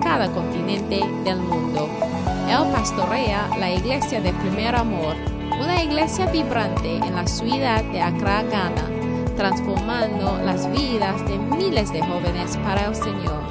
[0.00, 1.88] cada continente del mundo.
[2.48, 5.14] Él pastorea la iglesia de Primer Amor,
[5.60, 8.88] una iglesia vibrante en la ciudad de Accra, Ghana,
[9.36, 13.42] transformando las vidas de miles de jóvenes para el Señor.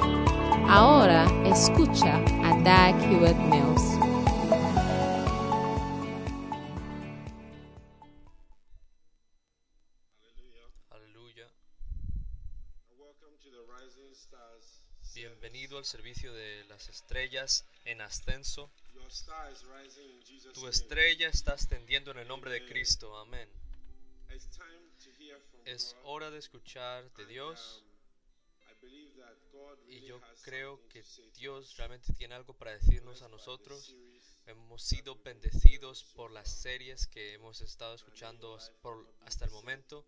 [0.68, 4.09] Ahora escucha a Dag Hewitt Mills.
[15.80, 18.70] Al servicio de las estrellas en ascenso.
[20.52, 23.16] Tu estrella está ascendiendo en el nombre de Cristo.
[23.16, 23.48] Amén.
[25.64, 27.82] Es hora de escuchar de Dios
[29.88, 31.02] y yo creo que
[31.34, 33.94] Dios realmente tiene algo para decirnos a nosotros.
[34.46, 38.58] Hemos sido bendecidos por las series que hemos estado escuchando
[39.20, 40.06] hasta el momento.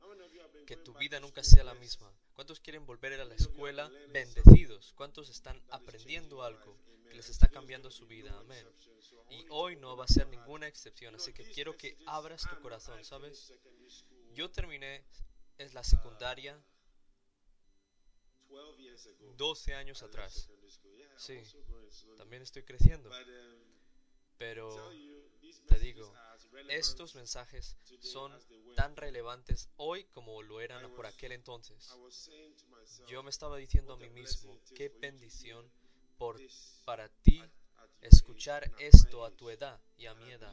[0.67, 2.13] Que tu vida nunca sea la misma.
[2.35, 4.93] ¿Cuántos quieren volver a la escuela bendecidos?
[4.97, 6.77] ¿Cuántos están aprendiendo algo
[7.09, 8.37] que les está cambiando su vida?
[8.41, 8.67] Amén.
[9.31, 11.15] Y hoy no va a ser ninguna excepción.
[11.15, 13.53] Así que quiero que abras tu corazón, ¿sabes?
[14.35, 15.05] Yo terminé
[15.59, 16.61] en la secundaria
[19.37, 20.49] 12 años atrás.
[21.17, 21.41] Sí,
[22.19, 23.11] también estoy creciendo.
[24.39, 24.91] Pero
[25.69, 26.13] te digo,
[26.69, 28.33] estos mensajes son
[28.75, 31.97] tan relevantes hoy como lo eran por aquel entonces.
[33.07, 35.71] Yo me estaba diciendo a mí mismo, qué bendición
[36.19, 36.41] por,
[36.85, 37.43] para ti
[38.01, 40.53] escuchar esto a tu edad y a mi edad.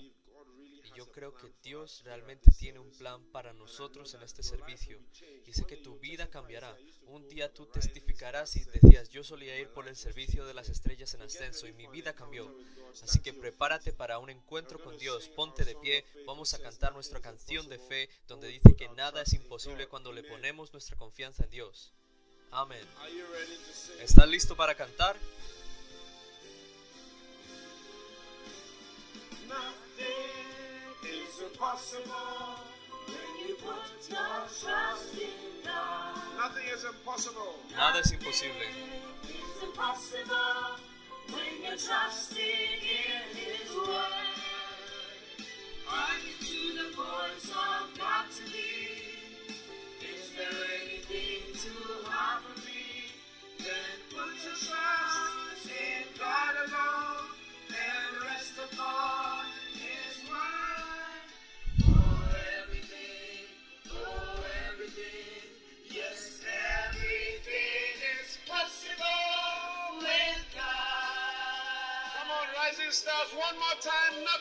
[0.83, 4.99] Y yo creo que Dios realmente tiene un plan para nosotros en este servicio.
[5.45, 6.75] Y sé que tu vida cambiará.
[7.07, 11.13] Un día tú testificarás y decías, yo solía ir por el servicio de las estrellas
[11.13, 12.53] en ascenso y mi vida cambió.
[13.03, 15.29] Así que prepárate para un encuentro con Dios.
[15.29, 16.05] Ponte de pie.
[16.25, 20.23] Vamos a cantar nuestra canción de fe donde dice que nada es imposible cuando le
[20.23, 21.93] ponemos nuestra confianza en Dios.
[22.51, 22.85] Amén.
[23.99, 25.15] ¿Estás listo para cantar?
[31.59, 32.59] Impossible
[33.07, 36.15] when you put your trust in God.
[36.37, 37.55] Nothing is impossible.
[37.75, 38.53] Nada es imposible.
[39.23, 40.79] It's impossible
[41.27, 44.29] when you're trusting in His word.
[45.89, 49.55] Are you to the voice of God to lead?
[50.01, 53.11] Is there anything too hard for me?
[53.57, 57.18] Then put your trust in God alone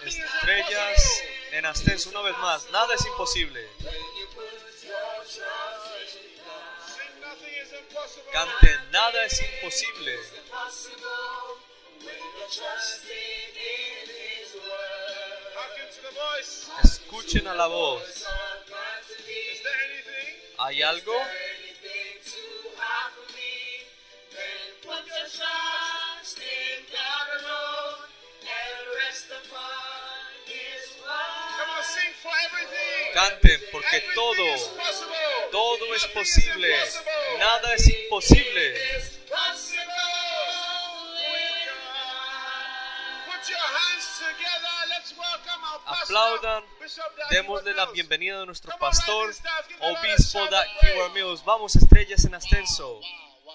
[0.05, 1.23] Estrellas
[1.53, 2.71] en ascenso una vez más.
[2.71, 3.69] Nada es imposible.
[8.33, 10.19] Canten, nada es imposible.
[16.85, 18.27] Escuchen a la voz.
[20.59, 21.15] ¿Hay algo?
[33.15, 34.45] Canten, porque todo,
[35.51, 36.77] todo es posible.
[37.39, 38.97] Nada es imposible.
[38.97, 39.87] It's possible
[41.17, 43.33] with God.
[43.33, 44.77] Put your hands together.
[44.91, 46.65] Let's welcome our pastor, Aplaudan,
[47.31, 49.35] démosle la bienvenida a nuestro pastor,
[49.81, 50.47] obispo.
[50.83, 51.43] Heward Mills.
[51.45, 52.97] Vamos, estrellas en ascenso.
[52.97, 53.03] Wow,
[53.45, 53.55] wow.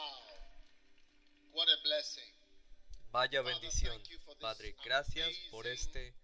[1.53, 2.32] What a blessing.
[3.13, 4.01] Vaya bendición.
[4.39, 6.15] Padre, gracias por este,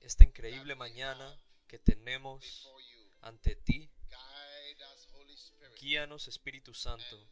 [0.00, 2.68] esta increíble mañana que tenemos
[3.20, 3.88] ante ti.
[5.80, 7.30] Guíanos, Espíritu Santo,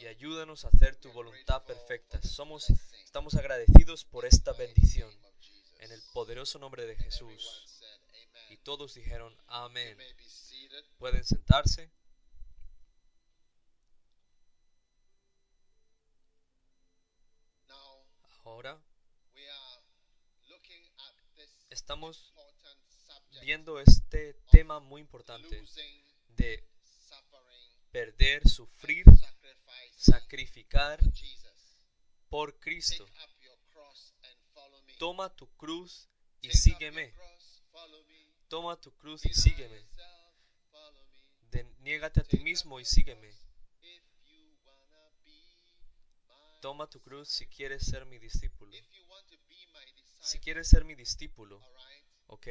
[0.00, 2.20] y ayúdanos a hacer tu voluntad perfecta.
[2.20, 2.68] Somos,
[3.02, 5.10] estamos agradecidos por esta bendición.
[5.78, 7.80] En el poderoso nombre de Jesús.
[8.50, 9.96] Y todos dijeron amén.
[10.98, 11.90] Pueden sentarse.
[18.50, 18.82] Ahora
[21.70, 22.34] estamos
[23.40, 25.64] viendo este tema muy importante
[26.30, 26.68] de
[27.92, 29.06] perder, sufrir,
[29.96, 30.98] sacrificar
[32.28, 33.06] por Cristo.
[34.98, 36.08] Toma tu cruz
[36.40, 37.14] y sígueme.
[38.48, 39.86] Toma tu cruz y sígueme.
[41.52, 43.32] De- niégate a ti mismo y sígueme.
[46.60, 48.76] Toma tu cruz si quieres ser mi discípulo.
[50.22, 51.60] Si quieres ser mi discípulo,
[52.26, 52.46] ¿ok?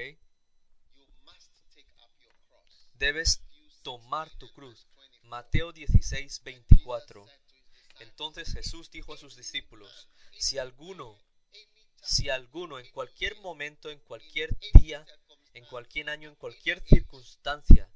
[2.95, 4.87] Debes Matthew 6, tomar tu 20, cruz.
[4.87, 5.29] verse 24.
[5.29, 7.21] Mateo 16, 24.
[7.25, 11.17] Jesus said to his disciples, Entonces Jesús dijo a sus discípulos, si alguno,
[11.53, 15.05] "Anytime, si alguno en cualquier momento, en cualquier día,
[15.53, 17.89] en cualquier año, en cualquier circunstancia,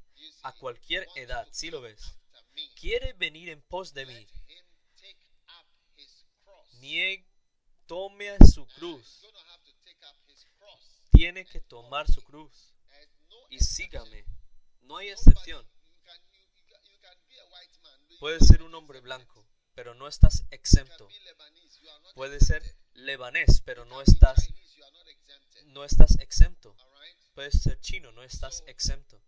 [0.44, 2.16] a cualquier edad, si lo ves,
[2.80, 5.18] quiere venir en pos de mí, him take
[5.48, 5.66] up
[5.98, 6.73] his cross.
[6.84, 7.26] Niegue,
[7.88, 9.22] tome su cruz,
[11.12, 12.74] tiene que tomar su cruz
[13.50, 14.26] y sígame.
[14.82, 15.66] No hay excepción.
[18.20, 21.08] Puedes ser un hombre blanco, pero no estás exento.
[22.16, 22.62] Puedes ser
[22.94, 24.50] lebanés, pero no estás,
[25.68, 26.76] no estás exento.
[27.34, 29.22] Puedes ser chino, no estás exento.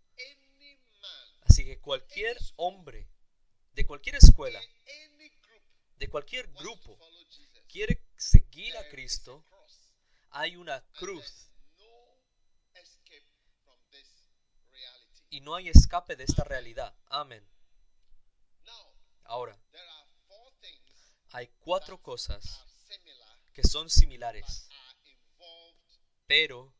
[1.48, 3.08] Así que cualquier hombre,
[3.72, 4.60] de cualquier escuela,
[5.98, 6.98] de cualquier grupo.
[7.68, 9.44] Quiere seguir a Cristo,
[10.30, 11.50] hay una cruz
[15.30, 16.96] y no hay escape de esta realidad.
[17.06, 17.46] Amén.
[19.24, 19.58] Ahora,
[21.30, 22.64] hay cuatro cosas
[23.52, 24.68] que son similares,
[26.26, 26.74] pero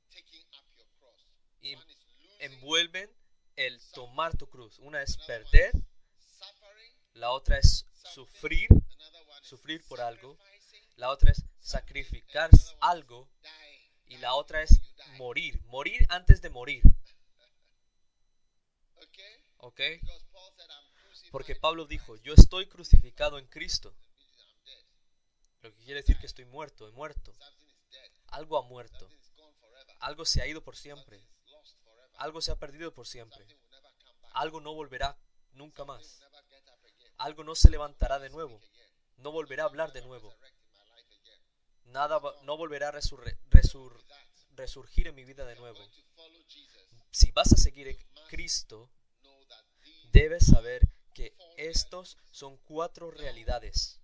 [2.38, 3.10] envuelven
[3.56, 4.78] el tomar tu cruz.
[4.78, 5.72] Una es perder,
[7.14, 8.68] la otra es sufrir,
[9.42, 10.38] sufrir por algo,
[10.96, 12.50] la otra es sacrificar
[12.80, 13.28] algo
[14.06, 14.80] y la otra es
[15.16, 16.82] morir, morir antes de morir.
[19.58, 19.80] ¿Ok?
[21.30, 23.94] Porque Pablo Christ." dijo, yo estoy crucificado en Cristo.
[25.62, 27.32] Lo que quiere decir que estoy muerto, he muerto.
[28.28, 29.08] Algo ha muerto.
[30.00, 31.20] Algo se ha ido por siempre.
[32.18, 33.46] Algo se ha perdido por siempre.
[34.32, 35.18] Algo no volverá
[35.52, 36.20] nunca más.
[37.16, 38.60] Algo no se levantará de nuevo.
[39.16, 40.30] No volverá a hablar de nuevo.
[40.30, 41.40] Resurrect in my life again.
[41.86, 43.36] Nada no volverá a resur-
[44.52, 45.78] resurgir en mi vida de nuevo.
[47.10, 48.90] Si vas a seguir a Cristo,
[50.12, 50.82] debes saber
[51.14, 54.00] que estos son cuatro realidades.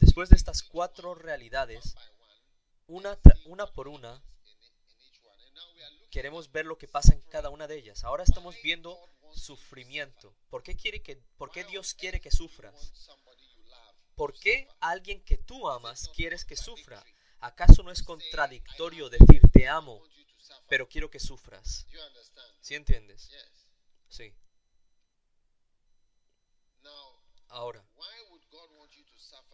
[0.00, 1.94] Después de estas cuatro realidades,
[2.86, 4.22] una, una por una,
[6.10, 8.04] queremos ver lo que pasa en cada una de ellas.
[8.04, 8.98] Ahora estamos viendo
[9.34, 10.34] sufrimiento.
[10.48, 12.92] ¿Por qué, quiere que, por qué Dios quiere que sufras?
[14.16, 17.04] ¿Por qué alguien que tú amas quieres que sufra?
[17.40, 20.02] ¿Acaso no es contradictorio decir te amo,
[20.68, 21.86] pero quiero que sufras?
[22.60, 23.30] ¿Sí entiendes?
[24.08, 24.32] Sí.
[27.48, 27.84] Ahora?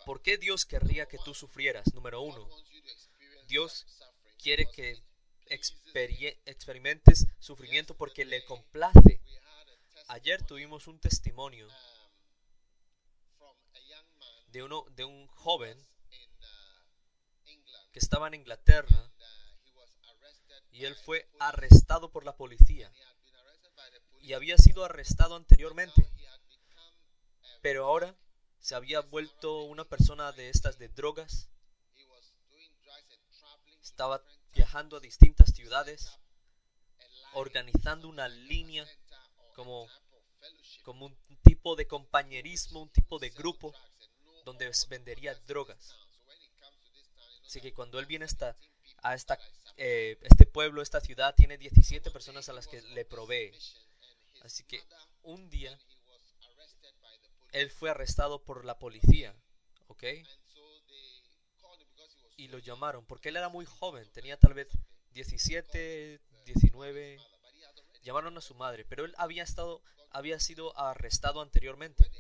[0.07, 1.93] ¿por qué Dios querría que tú sufrieras?
[1.95, 2.49] Número uno,
[3.47, 3.87] Dios
[4.39, 5.03] quiere que
[5.47, 9.21] experimentes sufrimiento porque le complace.
[10.09, 11.69] Ayer tuvimos un testimonio
[14.53, 16.21] de, uno, de un joven uh,
[17.93, 18.97] que estaba en Inglaterra.
[18.97, 19.11] Uh,
[20.73, 22.93] y él fue arrestado por la policía.
[24.23, 26.07] Y había sido arrestado anteriormente,
[27.63, 28.17] pero ahora
[28.61, 31.49] se había vuelto una persona de estas de drogas,
[33.83, 36.19] estaba viajando a distintas ciudades,
[37.33, 38.87] organizando una línea
[39.55, 39.89] como,
[40.85, 43.75] como un tipo de compañerismo, un tipo de grupo
[44.45, 45.97] donde vendería drogas.
[47.47, 48.71] Así que cuando él viene a 17 esta, people
[49.03, 49.39] a esta,
[49.77, 53.53] eh, este pueblo, esta ciudad, tiene 17 personas a las que le provee.
[54.43, 54.83] Así que
[55.23, 55.79] un día
[57.53, 59.35] él fue arrestado por la policía,
[59.89, 60.05] ¿ok?
[62.37, 64.69] Y lo llamaron porque él era muy joven, tenía tal vez
[65.13, 67.17] 17, 19.
[67.17, 70.77] Mother, but he had already Llamaron a su madre, pero él había estado, había sido
[70.79, 72.11] arrestado anteriormente.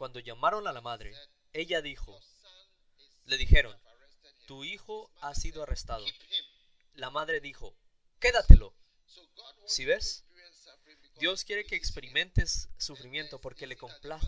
[0.00, 1.14] Cuando llamaron a la madre,
[1.52, 2.18] ella dijo,
[3.26, 3.78] le dijeron,
[4.46, 6.06] tu hijo ha sido arrestado.
[6.94, 7.76] La madre dijo,
[8.18, 8.74] quédatelo.
[9.04, 10.24] So God wants ¿Sí you to ves?
[11.18, 14.26] Dios quiere que experimentes sufrimiento porque le complace.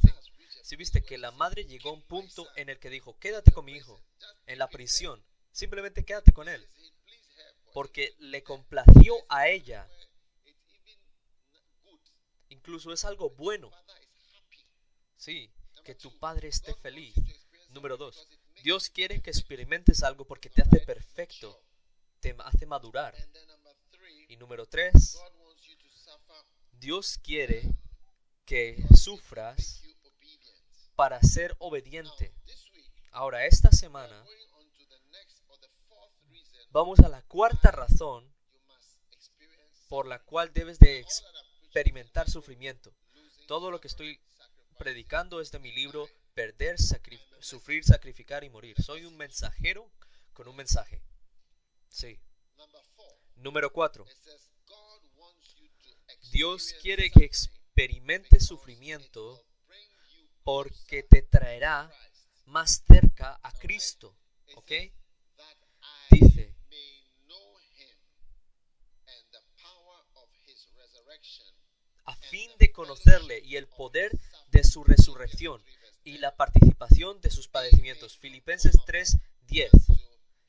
[0.62, 2.90] Si viste que la madre llegó a un "Keep my punto son." en el que
[2.90, 3.98] dijo, quédate con mi hijo,
[4.44, 5.24] en la prisión.
[5.52, 6.68] Simplemente quédate con él.
[7.72, 9.88] Porque le complació a ella.
[12.50, 13.70] Incluso es algo bueno.
[15.16, 15.50] Sí,
[15.82, 17.14] que tu padre esté feliz.
[17.70, 18.28] Número dos,
[18.62, 21.62] Dios quiere que experimentes algo porque te hace perfecto,
[22.20, 23.14] te hace madurar.
[24.28, 25.18] Y número tres,
[26.72, 27.62] Dios quiere
[28.44, 29.82] que sufras
[30.94, 32.34] para ser obediente.
[33.10, 34.24] Ahora, esta semana
[36.70, 38.32] vamos a la cuarta razón
[39.88, 42.92] por la cual debes de experimentar sufrimiento.
[43.46, 44.20] Todo lo que estoy
[44.82, 46.76] predicando es de mi libro Perder,
[47.38, 48.74] Sufrir, Sacrificar y Morir.
[48.82, 49.88] Soy un mensajero
[50.32, 51.00] con un mensaje.
[51.88, 52.18] Sí.
[53.36, 54.04] Número 4.
[54.04, 59.44] It says God wants you to Dios quiere que suffering experimente because it sufrimiento
[60.42, 61.88] porque te traerá
[62.46, 64.16] más cerca a Cristo.
[64.56, 64.72] ¿Ok?
[66.10, 66.56] Dice,
[72.04, 74.18] a fin de conocerle y el poder
[74.62, 75.60] de su resurrección
[76.04, 78.16] y la participación de sus padecimientos.
[78.16, 79.70] Filipenses 3:10.
[79.72, 79.92] to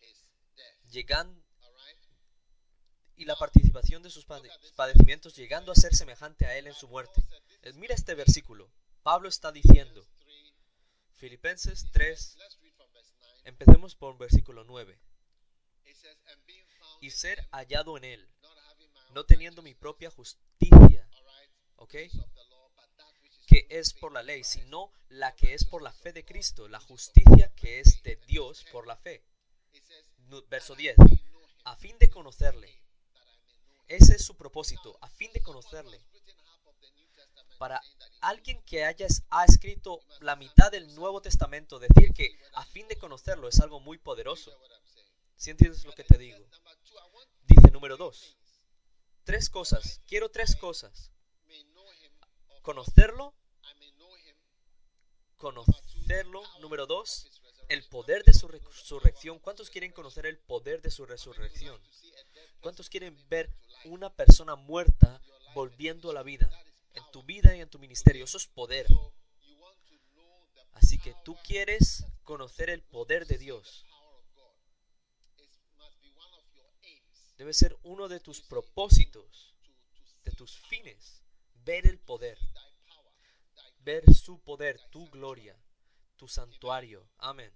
[0.01, 0.91] his death.
[0.91, 2.00] Llegando All right?
[3.15, 6.88] y la participación de sus pade- padecimientos llegando a ser semejante a él en su
[6.88, 7.24] muerte.
[7.63, 8.70] Eh, Mira este versículo.
[9.01, 10.05] Pablo está diciendo.
[11.17, 13.41] Filipenses 3, Let's read from verse 9.
[13.46, 15.00] empecemos por versículo 9.
[15.86, 18.29] It says, and being found Y ser hallado en él,
[19.12, 21.08] no teniendo mi propia justicia,
[21.77, 21.96] ¿ok?
[21.96, 25.53] of the law, but that which is Que es por la ley, sino la que
[25.53, 29.24] es por la fe de Cristo, la justicia que es de Dios por la fe.
[30.50, 30.98] Verso 10.
[30.98, 32.81] may know him, A fin de conocerle.
[33.88, 36.03] Ese es su propósito, a fin de conocerle.
[37.60, 37.79] Para
[38.22, 42.98] alguien que haya ha escrito la mitad del Nuevo Testamento, decir que a fin de
[42.98, 44.51] conocerlo es algo muy poderoso.
[45.36, 46.43] Si entiendes lo que te digo?
[47.45, 48.36] Dice número dos.
[49.25, 50.01] Tres cosas.
[50.07, 51.12] Quiero tres cosas.
[52.63, 53.36] Conocerlo,
[55.43, 56.41] conocerlo.
[56.62, 57.27] Número dos,
[57.67, 59.39] el poder de su resurrección.
[59.39, 61.77] ¿Cuántos quieren conocer el poder de su resurrección?
[62.62, 63.50] ¿Cuántos quieren ver
[63.83, 65.21] una persona muerta
[65.53, 66.50] volviendo a la vida?
[66.93, 68.23] En tu vida y en tu ministerio.
[68.23, 68.88] Eso es poder.
[70.71, 73.85] Así que tú quieres conocer el poder de Dios.
[77.38, 81.21] Debe ser uno de tus propósitos, to, to de tus fines.
[81.65, 82.38] Ver el poder,
[83.84, 85.58] ver su poder, tu gloria,
[86.16, 87.08] tu santuario.
[87.18, 87.54] Amén.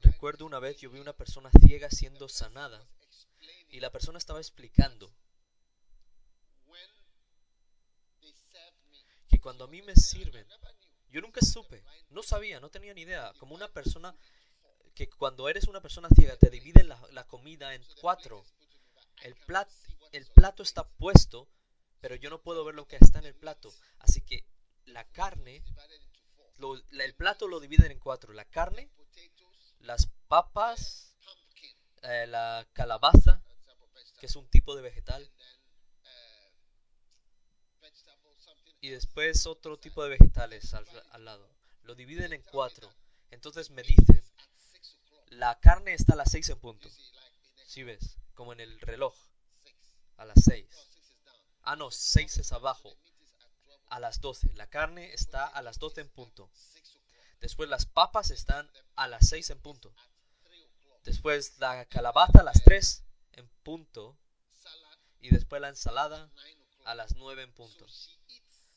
[0.00, 2.86] Recuerdo una vez yo vi una persona ciega siendo sanada
[3.68, 5.12] y la persona estaba explicando
[9.28, 10.46] que cuando a mí me sirven,
[11.10, 14.14] yo nunca supe, no sabía, no tenía ni idea, como una persona
[14.94, 18.44] que cuando eres una persona ciega te dividen la, comida en cuatro.
[19.22, 21.48] El plato está puesto,
[22.00, 23.72] pero yo no puedo ver lo que está en el plato.
[23.98, 24.44] Así que
[24.86, 25.62] la carne,
[26.90, 28.32] el plato lo dividen en cuatro.
[28.32, 28.90] La carne,
[29.80, 31.14] las papas,
[32.02, 33.42] eh, la calabaza,
[34.18, 35.30] que es un tipo de vegetal,
[38.80, 41.48] y después otro tipo de vegetales al, lado.
[41.82, 42.90] Lo dividen en cuatro.
[43.30, 44.22] Entonces me dicen,
[45.28, 46.88] la carne está a las seis en punto.
[47.66, 49.14] Si ves, como en el reloj,
[50.16, 50.66] a las seis.
[50.70, 51.49] No, six is down.
[51.62, 52.96] Ah, no, seis es abajo,
[53.88, 54.52] a las doce.
[54.54, 56.50] La carne está a las doce en punto.
[57.40, 59.94] Después las papas están a las 6 en punto.
[61.04, 63.02] Después la calabaza a las 3
[63.32, 64.16] en punto.
[65.20, 66.30] Y después la ensalada
[66.84, 67.86] a las 9 en punto.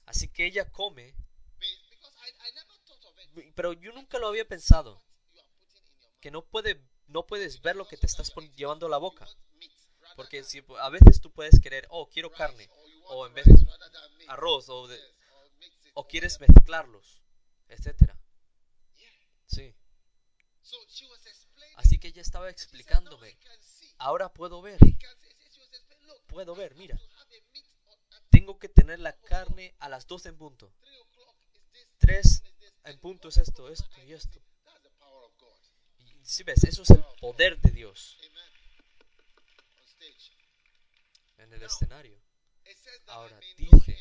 [0.06, 1.14] Así que ella come,
[3.56, 5.02] pero yo nunca lo había pensado.
[6.22, 9.28] Que no, puede, no puedes ver lo que te estás llevando a la boca.
[10.16, 12.70] Porque si, a veces tú puedes querer, oh, quiero carne.
[13.06, 13.46] O en vez
[14.28, 14.70] arroz.
[14.70, 14.88] O,
[15.94, 17.22] o quieres mezclarlos.
[17.70, 18.18] Etcétera.
[19.48, 19.74] Sí.
[21.76, 23.38] Así que ella estaba She said, "Now explicándome.
[23.98, 24.80] Ahora puedo ver.
[26.28, 27.00] Puedo ver, mira.
[28.30, 30.74] Tengo que tener la carne a las 12 en punto.
[30.82, 34.42] three o'clock is this, 3 one is this, en punto es esto, esto y esto.
[36.24, 38.18] Si ves, eso es el poder de Dios
[41.54, 42.20] en el escenario.
[43.08, 43.98] Ahora, dice,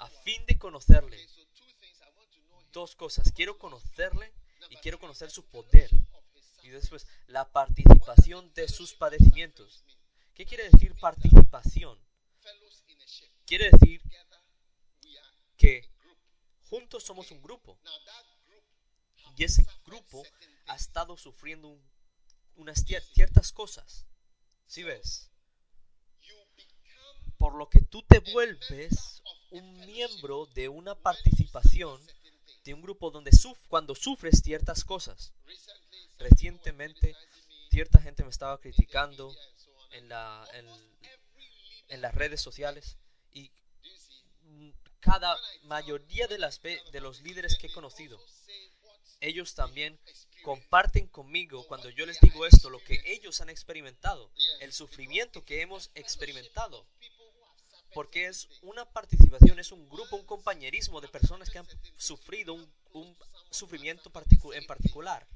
[0.00, 1.18] A fin de conocerle,
[2.72, 3.32] dos cosas.
[3.32, 4.32] Quiero conocerle
[4.70, 5.90] y quiero conocer su poder.
[6.12, 9.84] Of his Y después, la participación de sus padecimientos.
[10.34, 11.98] ¿Qué quiere decir participación?
[13.46, 14.02] Quiere decir
[15.56, 15.88] que
[16.68, 17.78] juntos somos un grupo.
[19.36, 20.22] Y ese grupo
[20.66, 21.90] ha estado sufriendo un-
[22.56, 24.06] unas cier- ciertas cosas.
[24.66, 25.31] ¿Sí ves?
[27.42, 29.20] Por lo que tú te vuelves
[29.50, 32.00] un miembro de una participación
[32.62, 33.32] de un grupo donde
[33.66, 35.32] cuando sufres ciertas cosas.
[36.20, 37.16] Recientemente,
[37.68, 39.34] cierta gente me estaba criticando
[39.90, 42.96] en, las redes sociales
[43.32, 43.50] y
[45.00, 48.24] cada mayoría de los líderes que he conocido,
[49.20, 49.98] ellos también
[50.42, 54.30] comparten conmigo cuando yo les digo esto, lo que ellos han experimentado,
[54.60, 56.86] el sufrimiento que hemos experimentado.
[57.94, 63.16] Porque es una participación, es un grupo, un compañerismo de personas que han sufrido un,
[63.50, 64.10] sufrimiento
[64.54, 65.26] en particular.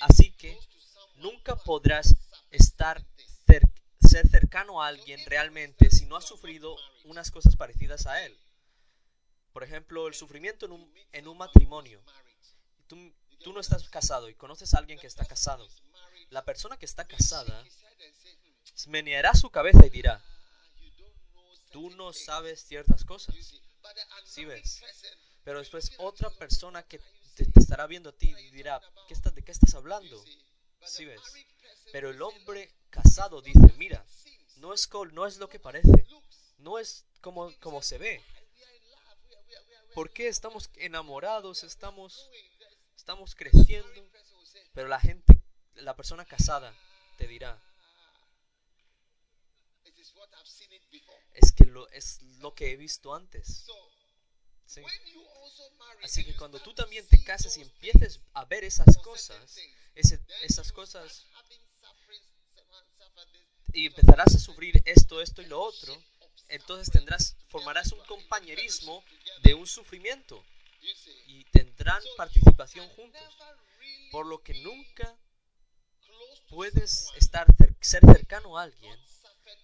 [0.00, 0.58] Así que
[1.16, 2.16] nunca podrás
[2.50, 3.04] estar
[4.12, 8.36] ser cercano a alguien realmente si no has sufrido unas cosas parecidas a él.
[9.54, 10.66] Por ejemplo, el sufrimiento
[11.12, 12.02] en un, matrimonio.
[12.88, 15.66] Tú, no estás casado y conoces a alguien que está casado.
[16.30, 17.64] La persona que está casada
[18.86, 20.22] Meneará su cabeza y dirá,
[21.70, 23.34] tú no things." sabes ciertas cosas.
[24.24, 24.82] Sí ves.
[25.44, 29.14] Pero después otra persona que "What are you te, estará viendo a ti dirá, ¿Qué
[29.14, 30.22] estás, ¿de qué estás hablando?
[30.84, 31.20] Sí ves.
[31.92, 34.04] Pero el hombre "Look, casado dice, mira,
[34.56, 36.06] no es, no es lo que parece,
[36.58, 38.22] no es como, como se ve.
[39.94, 41.64] ¿Por qué estamos enamorados?
[41.64, 44.08] Estamos, doing this." estamos creciendo.
[44.74, 45.42] Pero la gente,
[45.74, 46.74] la persona casada
[47.18, 47.60] te dirá,
[51.34, 53.66] es que lo, es lo que he visto antes.
[54.66, 54.82] Sí.
[56.02, 59.56] Así que cuando tú también te see cases y empieces a ver esas cosas,
[59.94, 61.26] ese- esas cosas,
[63.72, 65.96] y empezarás a sufrir esto, esto y lo otro,
[66.48, 69.02] entonces tendrás, formarás un compañerismo
[69.42, 70.44] de un sufrimiento
[71.26, 73.22] y tendrán participación juntos.
[74.10, 75.16] Por lo que nunca
[76.48, 77.46] puedes estar
[77.80, 78.96] ser cercano a alguien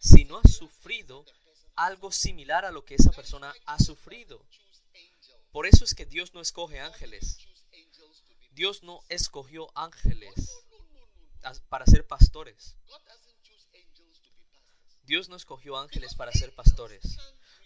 [0.00, 1.24] si no has sufrido.
[1.78, 4.44] Algo similar a lo que esa persona ha sufrido.
[5.52, 7.38] Por eso es que Dios no escoge ángeles.
[8.50, 10.50] Dios no escogió ángeles
[11.68, 12.74] para ser pastores.
[15.04, 17.16] Dios no escogió ángeles para ser pastores.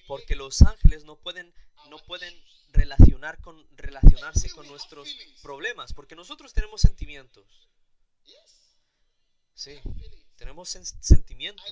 [0.06, 1.52] Porque los ángeles no pueden,
[1.88, 2.34] no pueden
[2.72, 5.08] relacionar con, relacionarse con nuestros
[5.42, 5.94] problemas.
[5.94, 7.46] Porque nosotros tenemos sentimientos.
[9.54, 9.80] Sí.
[10.42, 11.64] Tenemos sen- sentimientos.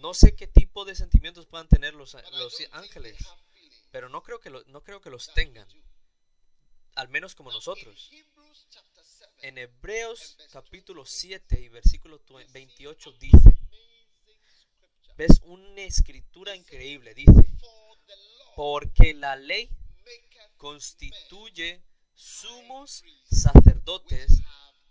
[0.00, 3.18] No sé qué tipo de sentimientos puedan tener los, los ángeles.
[3.90, 5.68] Pero no creo que, lo- no creo que los tengan.
[6.94, 8.08] Al menos como nosotros.
[8.10, 13.58] In Hebrews chapter 7, En Hebreos capítulo 7 y versículo tue- 28 dice,
[15.18, 17.32] ves una escritura increíble, dice,
[18.54, 19.68] porque la ley
[20.56, 21.82] constituye
[22.14, 24.40] sumos sacerdotes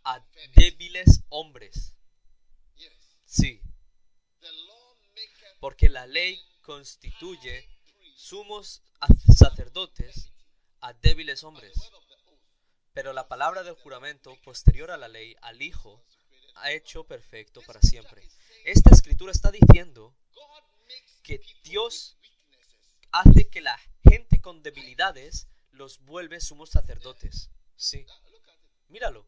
[0.03, 0.23] a
[0.55, 1.94] débiles hombres.
[3.35, 3.61] Sí,
[5.59, 7.67] porque la ley constituye
[8.15, 8.81] sumos
[9.35, 10.31] sacerdotes
[10.79, 11.73] a débiles hombres.
[12.93, 16.01] Pero la palabra del juramento posterior a la ley, al Hijo,
[16.55, 18.25] ha hecho perfecto para siempre.
[18.63, 20.15] Esta escritura está diciendo
[21.21, 22.15] que Dios
[23.11, 27.49] hace que la gente con debilidades los vuelve sumos sacerdotes.
[27.75, 28.05] Sí,
[28.87, 29.27] míralo.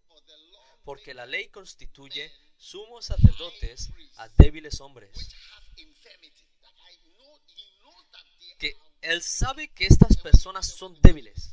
[0.87, 5.11] Porque la ley constituye sumos sacerdotes a débiles hombres.
[8.57, 11.51] Que Él sabe que estas personas son débiles.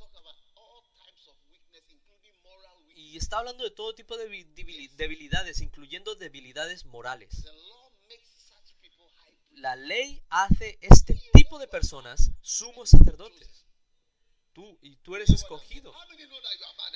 [2.94, 4.28] Y está hablando de todo tipo de
[4.96, 7.44] debilidades, incluyendo debilidades morales.
[9.50, 13.66] La ley hace este tipo de personas sumos sacerdotes.
[14.52, 15.92] Tú y tú eres escogido.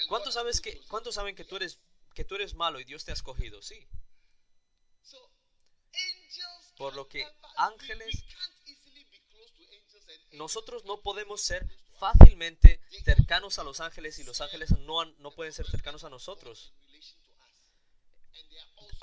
[0.09, 1.81] ¿Cuántos sabes que cuántos saben que tú eres
[2.19, 3.63] que tú eres malo y Dios te ha escogido?
[3.63, 3.87] Sí.
[6.77, 7.25] Por lo que
[7.57, 8.25] ángeles-
[10.33, 11.65] Nosotros no podemos ser
[12.01, 16.73] fácilmente cercanos a los ángeles y los ángeles no, no pueden ser cercanos a nosotros.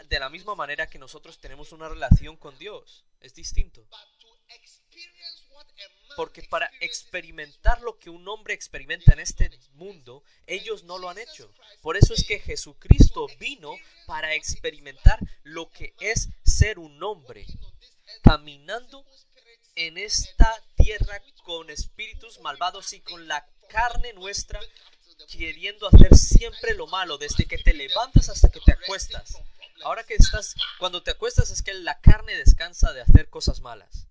[0.10, 3.06] De la misma manera que nosotros tenemos una relación con Dios.
[3.22, 3.86] Es distinto.
[3.86, 9.20] but to experience what a man Porque para experimentar lo que un hombre experimenta en
[9.20, 11.54] este mundo, ellos no lo han hecho.
[11.82, 13.76] Por eso es que Jesucristo vino
[14.06, 17.46] para experimentar lo que es ser un hombre,
[18.24, 19.06] caminando
[19.76, 24.60] en esta tierra con espíritus malvados y con la carne nuestra,
[25.30, 29.38] queriendo hacer siempre lo malo, desde que te levantas hasta que te acuestas.
[29.84, 34.08] Ahora que estás, cuando te acuestas es que la carne descansa de hacer cosas malas.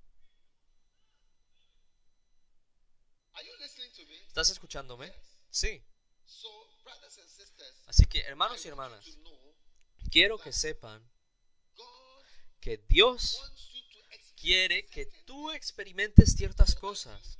[3.32, 4.23] Are you listening to me?
[4.34, 5.12] ¿Estás escuchándome?
[5.48, 5.80] Sí.
[7.86, 9.16] Así que, hermanos y hermanas,
[10.10, 11.08] quiero que sepan
[12.60, 13.40] que Dios
[14.34, 17.38] quiere que tú experimentes ciertas cosas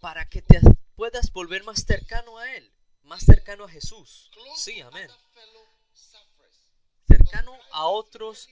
[0.00, 0.62] para que te
[0.94, 4.30] puedas volver más cercano a Él, más cercano a Jesús.
[4.56, 5.10] Sí, amén.
[7.06, 8.48] Cercano a otros,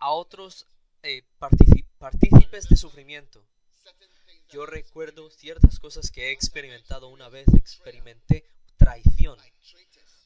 [0.00, 0.66] a otros
[1.04, 3.46] eh, partícipes de sufrimiento.
[4.52, 7.46] Yo recuerdo ciertas cosas que he experimentado una vez.
[7.54, 8.44] Experimenté
[8.76, 9.38] traición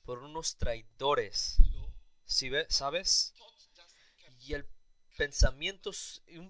[0.04, 1.58] por unos traidores.
[2.24, 3.34] ¿Sí ve- ¿Sabes?
[4.40, 4.66] Y el
[5.18, 5.90] pensamiento,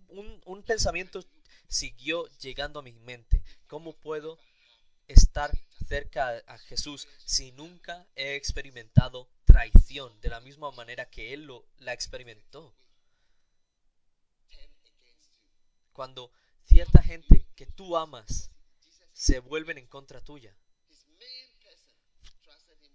[0.08, 1.24] un, pensamiento
[1.66, 3.42] siguió llegando a mi mente.
[3.66, 4.38] ¿Cómo puedo
[5.08, 5.50] estar
[5.88, 11.66] cerca a, Jesús si nunca he experimentado traición de la misma manera que Él lo,
[11.78, 12.72] la experimentó?
[15.92, 16.32] Cuando
[16.64, 18.50] cierta gente que tú amas
[19.12, 20.56] se vuelven en contra tuya.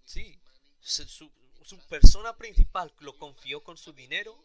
[0.04, 0.40] Sí,
[0.80, 1.30] su,
[1.88, 4.44] persona principal lo confió con su dinero.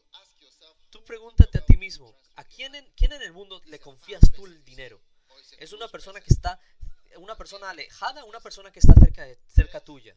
[0.91, 4.45] Tú pregúntate a ti mismo, ¿a quién en, quién en el mundo le confías tú
[4.45, 5.01] el dinero?
[5.59, 6.59] ¿Es una persona que está,
[7.17, 10.15] una persona alejada una persona que está cerca, de- cerca tuya?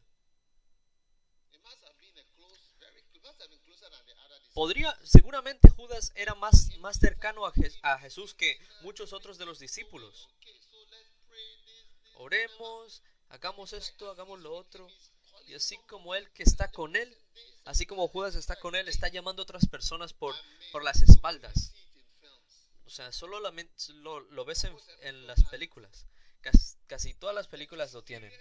[4.59, 9.47] Podría, seguramente Judas era más, más cercano a, Je- a Jesús que muchos otros de
[9.47, 10.29] los discípulos.
[12.15, 14.89] Oremos, hagamos esto, hagamos lo otro.
[15.47, 17.17] Y así como él que está con él,
[17.67, 20.35] así como Judas está con él, está llamando a otras personas por,
[20.73, 21.73] por las espaldas.
[22.85, 24.65] O sea, solo lo, ves
[25.03, 26.05] en, las películas.
[26.41, 28.33] Cas- casi todas las películas lo tienen.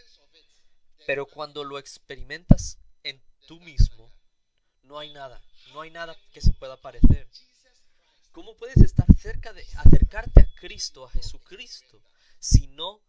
[1.05, 4.11] Pero cuando lo experimentas en tú mismo,
[4.87, 5.41] no hay nada.
[5.73, 7.27] No hay nada que se pueda parecer.
[8.31, 12.01] ¿Cómo puedes estar cerca de acercarte a Cristo, a Jesucristo,
[12.39, 13.01] si no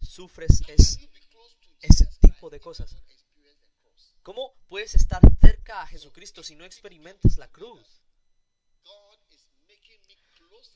[0.00, 2.96] sufres ese tipo de cosas?
[4.22, 8.02] ¿Cómo puedes estar cerca a Jesucristo si no experimentas la cruz?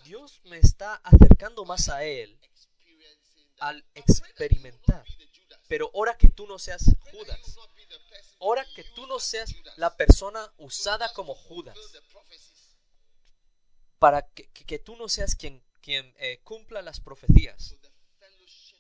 [0.04, 2.38] Dios me está acercando más a Él
[3.58, 5.04] al experimentar.
[5.68, 7.40] Pero ahora que tú no seas Judas,
[8.40, 11.76] ahora que tú no seas la persona usada como Judas,
[13.98, 18.76] para que, tú no seas quien, eh, cumpla las profecías, So the fellowship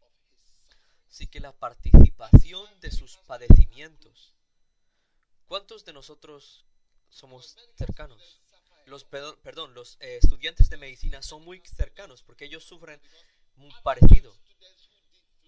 [0.00, 0.72] of his son.
[1.08, 4.34] sí que la participación de sus padecimientos.
[5.46, 6.64] ¿Cuántos de nosotros
[7.10, 8.40] somos cercanos?
[8.86, 13.00] Los, perdón, los eh, estudiantes de medicina son muy cercanos porque ellos sufren
[13.56, 14.34] muy parecido.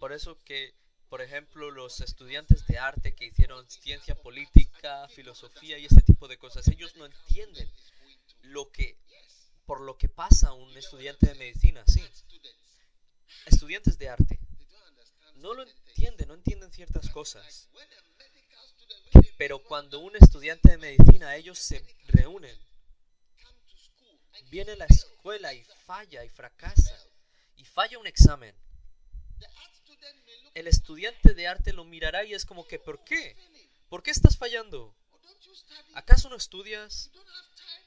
[0.05, 0.75] Por eso que,
[1.09, 6.37] por ejemplo, los estudiantes de arte que hicieron ciencia política, filosofía y este tipo de
[6.37, 7.73] cosas, ellos no entienden
[8.43, 8.99] lo que,
[9.65, 12.05] por lo que pasa un estudiante de medicina, sí.
[13.47, 14.39] Estudiantes de arte
[15.37, 17.71] no lo entienden, no entienden ciertas cosas.
[19.39, 22.55] Pero cuando un estudiante de medicina, ellos se reúnen,
[24.51, 26.95] viene a la escuela y falla y fracasa
[27.57, 28.55] y falla un examen,
[30.55, 33.37] el estudiante de arte lo mirará y es como que, ¿por qué?
[33.89, 34.95] ¿Por qué estás fallando?
[35.95, 37.11] ¿Acaso no estudias?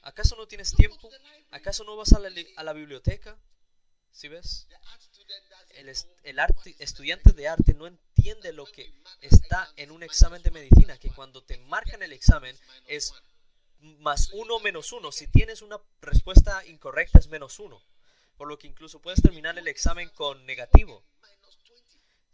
[0.02, 1.10] ¿Acaso no tienes tiempo?
[1.50, 3.38] ¿Acaso no vas a la, a la biblioteca?
[4.12, 4.66] ¿Sí ves?
[5.70, 10.50] El, el arte, estudiante de arte no entiende lo que está en un examen de
[10.50, 13.14] medicina, que cuando te marcan el examen es
[13.80, 15.12] más uno menos uno.
[15.12, 17.82] Si tienes una respuesta incorrecta es menos uno.
[18.36, 21.04] Por lo que incluso puedes terminar el examen con negativo.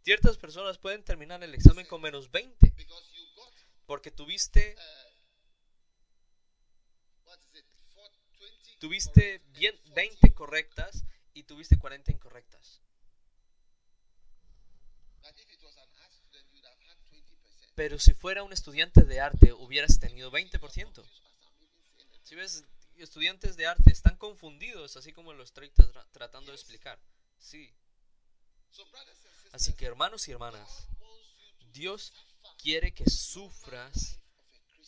[0.05, 3.53] Minus 20 Ciertas personas pueden terminar el examen con menos 20 because you got
[3.87, 4.77] porque tuviste,
[7.25, 7.65] what is it?
[7.95, 12.81] For 20 tuviste bien 20 correctas y tuviste 40 incorrectas.
[15.23, 17.75] But if it was an art student, you'd have had 20%.
[17.75, 21.01] Pero si fuera un estudiante de arte hubieras tenido 20%.
[21.01, 22.27] As I'm even saying it.
[22.27, 22.65] Si ves,
[22.99, 26.99] estudiantes de arte están confundidos, así como lo estoy tra- tratando de explicar.
[27.39, 27.73] Sí.
[29.55, 30.89] Así que hermanos y hermanas,
[31.73, 32.13] Dios
[32.61, 34.19] quiere que sufras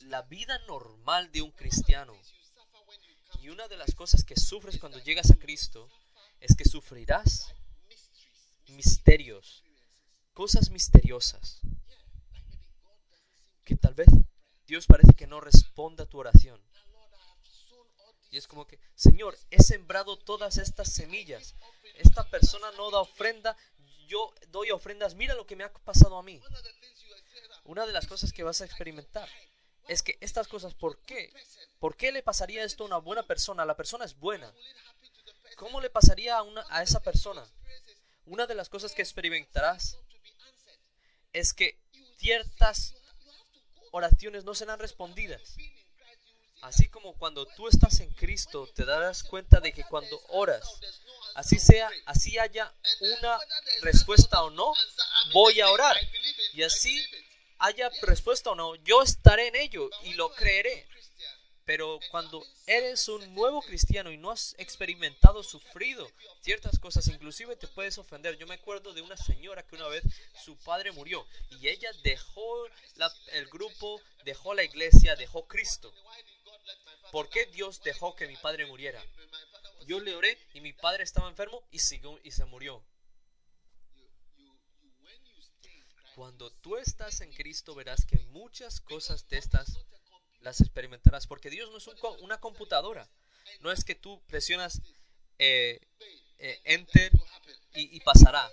[0.00, 2.20] la vida normal de un cristiano.
[3.40, 5.88] Y una de las cosas que sufres cuando llegas a Cristo
[6.40, 7.54] es que sufrirás
[8.66, 9.62] misterios,
[10.32, 11.60] cosas misteriosas,
[13.64, 14.08] que tal vez
[14.66, 16.60] Dios parece que no responda a tu oración.
[18.30, 21.54] Y es como que, Señor, he sembrado todas estas semillas.
[21.94, 23.56] Esta persona no da ofrenda,
[24.06, 25.14] yo doy ofrendas.
[25.14, 26.40] Mira lo que me ha pasado a mí.
[27.64, 29.28] Una de las cosas que vas a experimentar
[29.88, 31.32] es que estas cosas, ¿por qué?
[31.78, 33.64] ¿Por qué le pasaría esto a una buena persona?
[33.64, 34.52] La persona es buena.
[35.56, 37.46] ¿Cómo le pasaría a, una, a esa persona?
[38.26, 39.98] Una de las cosas que experimentarás
[41.32, 41.78] es que
[42.18, 42.94] ciertas
[43.92, 45.56] oraciones no serán respondidas.
[46.62, 50.64] Así como cuando tú estás en Cristo, te darás cuenta de que cuando oras,
[51.34, 53.38] así sea, así haya una
[53.82, 54.72] respuesta o no,
[55.32, 55.96] voy a orar.
[56.54, 57.00] Y así
[57.58, 60.86] haya respuesta o no, yo estaré en ello y lo creeré.
[61.64, 66.08] Pero cuando eres un nuevo cristiano y no has experimentado, sufrido
[66.40, 68.38] ciertas cosas, inclusive te puedes ofender.
[68.38, 70.04] Yo me acuerdo de una señora que una vez
[70.44, 75.92] su padre murió y ella dejó la- el grupo, dejó la iglesia, dejó Cristo.
[77.12, 79.02] ¿Por qué Dios dejó que mi padre muriera?
[79.86, 82.84] Yo le oré y mi padre estaba enfermo y, siguió- y se murió.
[86.14, 89.78] Cuando tú estás en Cristo verás que muchas cosas de estas
[90.40, 91.86] las experimentarás, porque Dios no es
[92.20, 93.08] una computadora.
[93.60, 94.80] No es que tú presionas
[95.38, 95.80] eh,
[96.38, 97.12] eh, enter
[97.74, 98.50] y, pasará.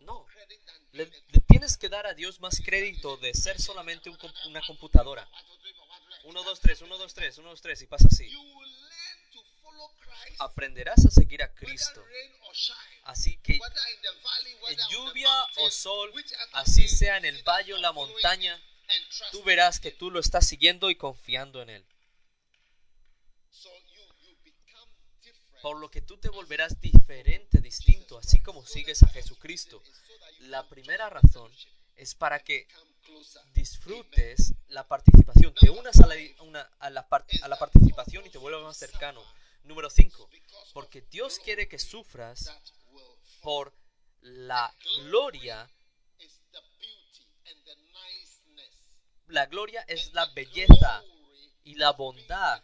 [0.00, 0.26] No.
[0.92, 1.06] Le,
[1.46, 4.10] tienes que dar a Dios más crédito de ser solamente
[4.46, 5.28] una computadora.
[6.24, 8.30] 1, 2, 3, 1, 2, 3, 1, 2, 3 y pasa así.
[10.38, 12.04] Aprenderás a seguir a Cristo.
[13.04, 16.12] Así que en lluvia o sol,
[16.52, 18.60] así sea en el valle o la montaña,
[19.32, 21.86] tú verás que tú lo estás siguiendo y confiando en Él.
[25.62, 29.82] Por lo que tú te volverás diferente, distinto, así como sigues a Jesucristo.
[30.40, 31.52] La primera razón
[31.96, 32.66] es para que
[33.54, 36.90] disfrutes la participación, te unas a la, una- a
[37.48, 39.22] la participación y te vuelvas más cercano.
[39.64, 40.28] Número 5.
[40.72, 42.50] Porque Dios quiere que sufras
[43.42, 43.72] por
[44.22, 45.70] la gloria.
[49.28, 51.02] La gloria es la belleza
[51.64, 52.62] y la bondad.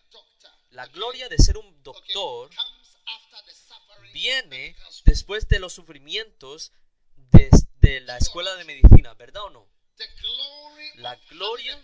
[0.70, 2.50] La gloria de ser un doctor
[4.12, 6.72] viene después de los sufrimientos
[7.16, 9.68] de, de la escuela de medicina, ¿verdad o no?
[10.96, 11.80] La gloria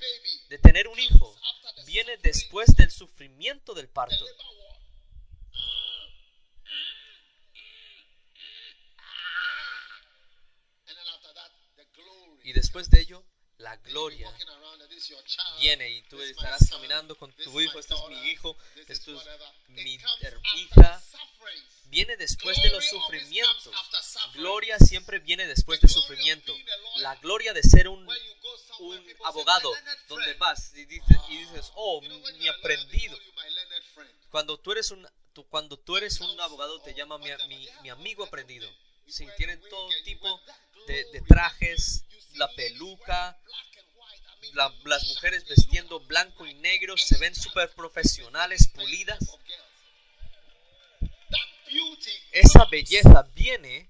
[0.48, 1.38] de tener un hijo
[1.87, 4.25] viene después del sufrimiento del parto.
[12.44, 13.25] Y después de ello,
[13.59, 14.35] la gloria
[15.61, 18.57] viene y tú estarás caminando con tu hijo, este es mi hijo,
[18.88, 19.27] esto es
[19.68, 19.94] mi
[20.57, 21.03] hija.
[21.85, 23.75] Viene después de los sufrimientos.
[24.35, 26.57] Gloria siempre viene después del sufrimiento.
[26.96, 28.07] La gloria de ser un,
[28.81, 29.72] un abogado,
[30.09, 33.16] donde vas y dices, oh, mi aprendido.
[34.31, 37.90] Cuando tú eres un, tú- cuando tú eres un abogado te llama mi, mi- mi
[37.90, 38.68] amigo aprendido.
[39.07, 40.40] Sí, tienen todo tipo
[40.87, 43.38] de, de trajes, la peluca,
[44.55, 49.18] la- las mujeres vestiendo blanco y negro, se ven súper profesionales, pulidas.
[52.33, 53.88] Esa belleza viene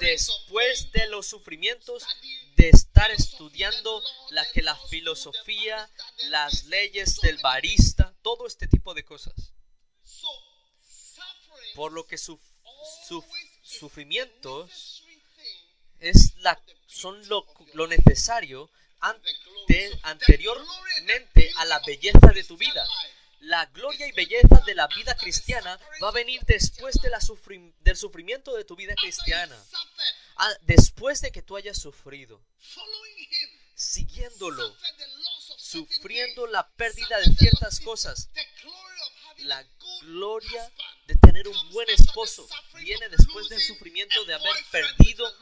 [0.00, 2.04] después de los sufrimientos
[2.56, 5.88] de estar estudiando la que la filosofía,
[6.28, 9.34] las leyes del barista, todo este tipo de cosas.
[11.74, 12.38] Por lo que su,
[13.06, 13.24] su-
[13.62, 15.04] sufrimientos
[16.00, 18.70] es la, son lo, lo necesario
[19.00, 19.30] ante,
[20.02, 22.86] anteriormente a la belleza de tu vida.
[23.40, 27.20] La gloria y belleza de la vida cristiana va a venir después de la
[27.80, 29.56] del sufrimiento de tu vida cristiana.
[30.36, 32.42] Ah, después de que tú hayas sufrido,
[33.74, 34.76] siguiéndolo,
[35.56, 38.28] sufriendo la pérdida de ciertas cosas.
[39.38, 39.64] La
[40.00, 40.72] gloria
[41.06, 45.32] de tener un buen esposo viene después del sufrimiento de haber perdido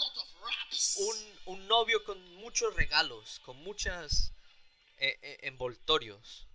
[0.98, 4.32] un, un novio con muchos regalos, con muchos
[4.98, 6.46] envoltorios.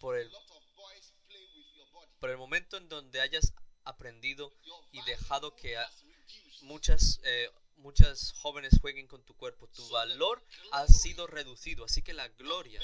[0.00, 0.30] Por el,
[2.18, 3.52] por el momento en donde hayas
[3.84, 4.52] aprendido
[4.92, 5.76] y dejado que
[6.62, 11.84] muchas, eh, muchas jóvenes jueguen con tu cuerpo, tu valor ha sido reducido.
[11.84, 12.80] Así que la gloria,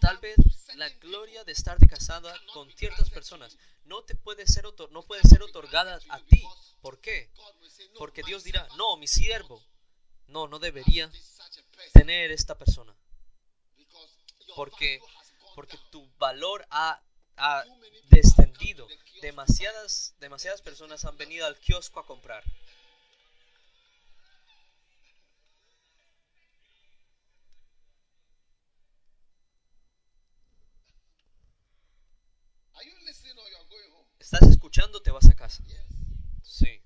[0.00, 0.36] tal vez
[0.76, 5.22] la gloria de estar de casada con ciertas personas no te puede ser no puede
[5.22, 6.42] ser otorgada a ti.
[6.80, 7.30] ¿Por qué?
[7.98, 9.62] Porque Dios dirá, no, mi siervo,
[10.28, 11.10] no, no debería
[11.92, 12.94] tener esta persona.
[14.56, 15.00] Porque,
[15.54, 17.00] porque tu valor ha,
[17.36, 17.64] ha
[18.10, 18.88] descendido.
[19.22, 22.44] Demasiadas, demasiadas personas han venido al kiosco a comprar.
[34.18, 35.00] ¿Estás escuchando?
[35.02, 35.62] Te vas a casa.
[36.42, 36.82] Sí.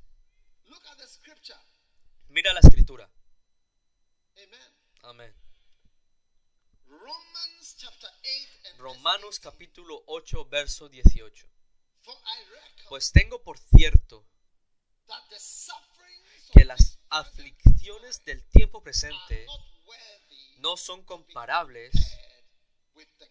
[2.29, 3.09] Mira la escritura.
[5.03, 5.35] Amén.
[8.79, 9.43] Romanos 18.
[9.43, 11.47] capítulo 8, verso 18.
[12.03, 14.25] For I reckon Pues tengo por cierto
[16.53, 19.47] que las aflicciones del tiempo presente
[20.59, 21.93] no son comparables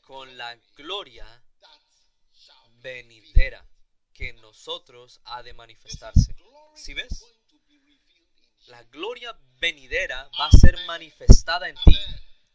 [0.01, 1.25] con la gloria
[2.81, 3.65] venidera
[4.13, 6.35] que en nosotros ha de manifestarse.
[6.75, 7.23] ¿Sí ves?
[8.67, 11.97] La gloria venidera va a ser manifestada en ti.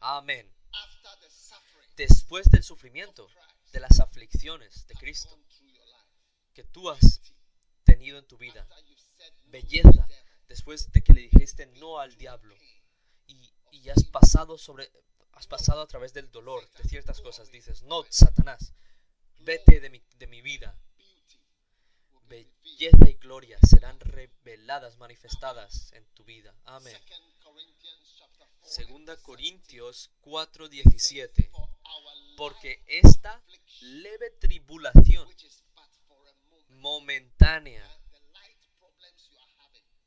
[0.00, 0.61] Amén.
[2.08, 3.28] Después del sufrimiento,
[3.70, 5.38] de las aflicciones de Cristo
[6.52, 7.20] que tú has
[7.84, 8.66] tenido en tu vida.
[9.44, 10.08] Belleza,
[10.48, 12.56] después de que le dijiste no al diablo
[13.28, 14.90] y, has pasado sobre
[15.32, 18.72] has pasado a través del dolor de ciertas cosas dices no Satanás
[19.38, 20.76] vete de mi, de mi vida.
[22.26, 26.52] Belleza y gloria serán reveladas manifestadas en tu vida.
[26.64, 26.94] Amén.
[26.94, 31.61] Second Corinthians chapter 4 segunda Corintios 4:17 for our life
[32.36, 33.42] porque esta
[33.80, 35.28] leve tribulación
[36.68, 37.86] momentánea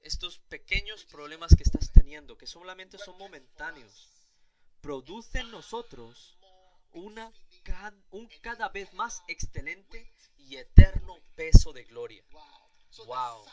[0.05, 4.29] estos pequeños problemas que estás teniendo, que solamente son momentáneos,
[4.79, 6.37] producen en nosotros
[6.91, 7.33] una,
[8.11, 12.23] un cada vez más excelente y eterno peso de gloria.
[13.07, 13.45] wow.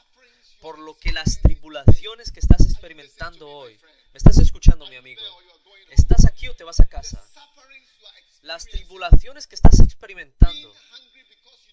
[0.63, 3.79] Por lo que las tribulaciones que estás experimentando hoy,
[4.13, 5.21] ¿me estás escuchando mi amigo?
[5.91, 7.21] ¿Estás aquí o te vas a casa?
[8.43, 10.73] Las tribulaciones que estás experimentando,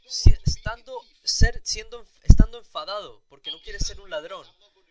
[0.08, 4.46] si- estando, ser, siendo, estando enfadado porque no quieres ser un ladrón,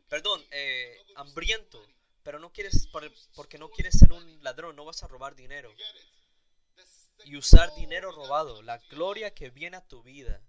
[0.09, 1.85] perdón, eh, hambriento,
[2.23, 5.75] pero no quieres, por- porque no quieres ser un ladrón, no vas a robar dinero
[7.25, 10.41] y usar dinero robado, la gloria que viene a tu vida,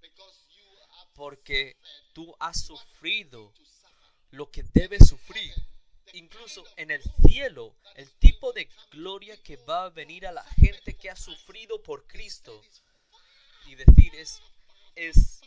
[1.20, 1.76] porque
[2.14, 3.54] tú has sufrido
[4.32, 5.54] lo que debes sufrir.
[6.14, 10.96] Incluso en el cielo, el tipo de gloria que va a venir a la gente
[10.96, 12.62] que ha sufrido por Cristo
[13.66, 14.42] y decir es,
[14.96, 15.42] es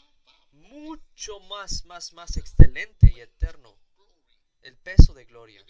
[0.52, 3.74] mucho más, más, más excelente y eterno.
[4.60, 5.64] El peso de gloria.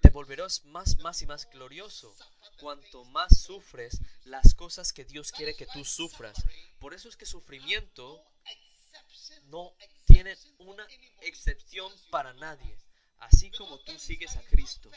[0.00, 2.14] Te volverás más, más y más glorioso
[2.60, 6.36] cuanto más sufres las cosas que Dios quiere que tú sufras.
[6.78, 8.24] Por eso es que sufrimiento
[9.44, 9.74] no
[10.06, 10.86] tiene una
[11.22, 12.76] excepción para nadie,
[13.18, 14.90] así como tú sigues a Cristo.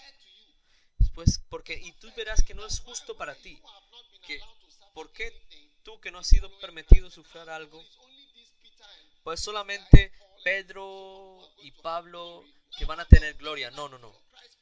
[0.97, 3.62] Después, porque y tú verás que no es justo para ti,
[4.25, 4.39] que
[4.93, 5.32] ¿por qué
[5.84, 7.84] tú que no has sido permitido sufrir algo,
[9.23, 10.12] pues solamente
[10.43, 12.43] Pedro y Pablo
[12.77, 13.71] que van a tener gloria?
[13.71, 14.13] No, no, no.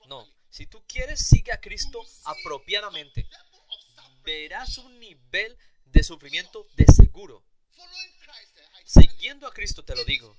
[0.08, 3.28] No, si tú quieres sigue a Cristo apropiadamente.
[4.24, 7.44] Verás un nivel de sufrimiento de seguro.
[8.92, 10.36] Siguiendo a Cristo te lo digo.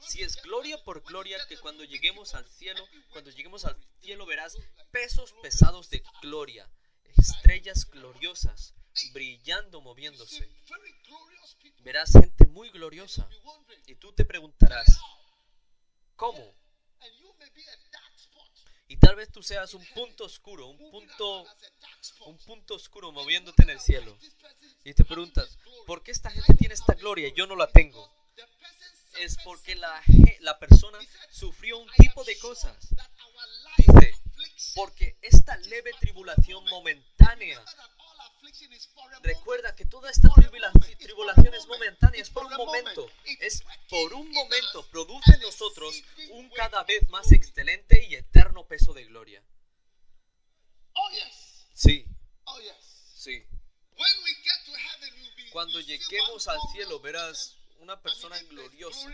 [0.00, 4.56] Si es gloria por gloria que cuando lleguemos al cielo, cuando lleguemos al cielo verás
[4.90, 6.68] pesos pesados de gloria,
[7.16, 8.74] estrellas gloriosas,
[9.12, 10.50] brillando, moviéndose.
[11.84, 13.28] Verás gente muy gloriosa.
[13.86, 14.98] Y tú te preguntarás,
[16.16, 16.52] ¿cómo?
[18.90, 21.46] Y tal vez tú seas un punto oscuro, un punto,
[22.26, 24.18] un punto oscuro moviéndote en el cielo.
[24.82, 28.12] Y te preguntas, ¿por qué esta gente tiene esta gloria y yo no la tengo?
[29.20, 30.02] Es porque la,
[30.40, 30.98] la persona
[31.30, 32.76] sufrió un tipo de cosas.
[33.76, 34.12] Dice,
[34.74, 37.62] porque esta leve tribulación momentánea
[39.22, 44.30] Recuerda que toda esta tribula- tribulación es momentánea, es por un momento, es por un
[44.30, 49.42] momento, produce en nosotros un cada vez más excelente y eterno peso de gloria.
[50.94, 51.10] Oh.
[51.74, 52.06] Sí,
[52.44, 52.58] Oh
[53.14, 53.44] sí.
[55.52, 59.08] Cuando lleguemos al cielo verás una persona gloriosa.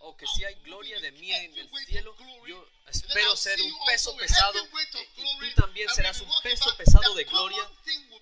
[0.00, 4.16] O que si hay gloria de mí en el cielo, yo espero ser un peso
[4.16, 7.70] pesado eh, y tú también serás un peso pesado de gloria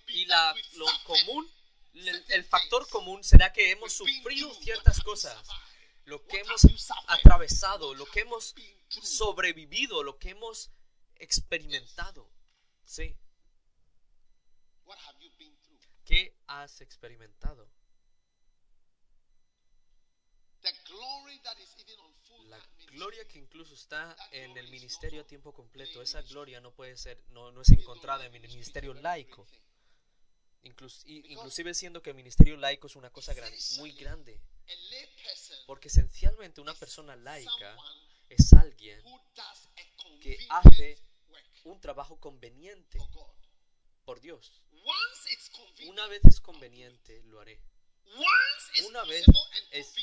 [0.08, 1.50] y la, lo común,
[1.94, 5.36] el, el factor común será que hemos sufrido ciertas cosas,
[6.04, 6.66] lo que hemos
[7.06, 8.54] atravesado, lo que hemos
[9.02, 10.70] sobrevivido, lo que hemos
[11.16, 12.28] experimentado.
[12.84, 13.16] Sí?
[16.10, 17.68] ¿qué has experimentado?
[17.68, 17.94] The glory that is even
[20.18, 20.49] on full
[22.48, 22.58] La
[22.92, 27.22] gloria que incluso está en el ministerio a tiempo completo, esa gloria no puede ser,
[27.30, 29.46] no, no es encontrada en el ministerio laico.
[30.62, 34.40] Inclus- inclusive siendo que el ministerio laico es una cosa gran- muy grande.
[35.66, 37.76] Porque esencialmente una persona laica
[38.28, 39.00] es alguien
[40.20, 40.98] que hace
[41.64, 42.98] un trabajo conveniente
[44.04, 44.52] por Dios.
[45.88, 47.60] Una vez es conveniente, lo haré.
[48.86, 49.24] una vez
[49.70, 49.94] es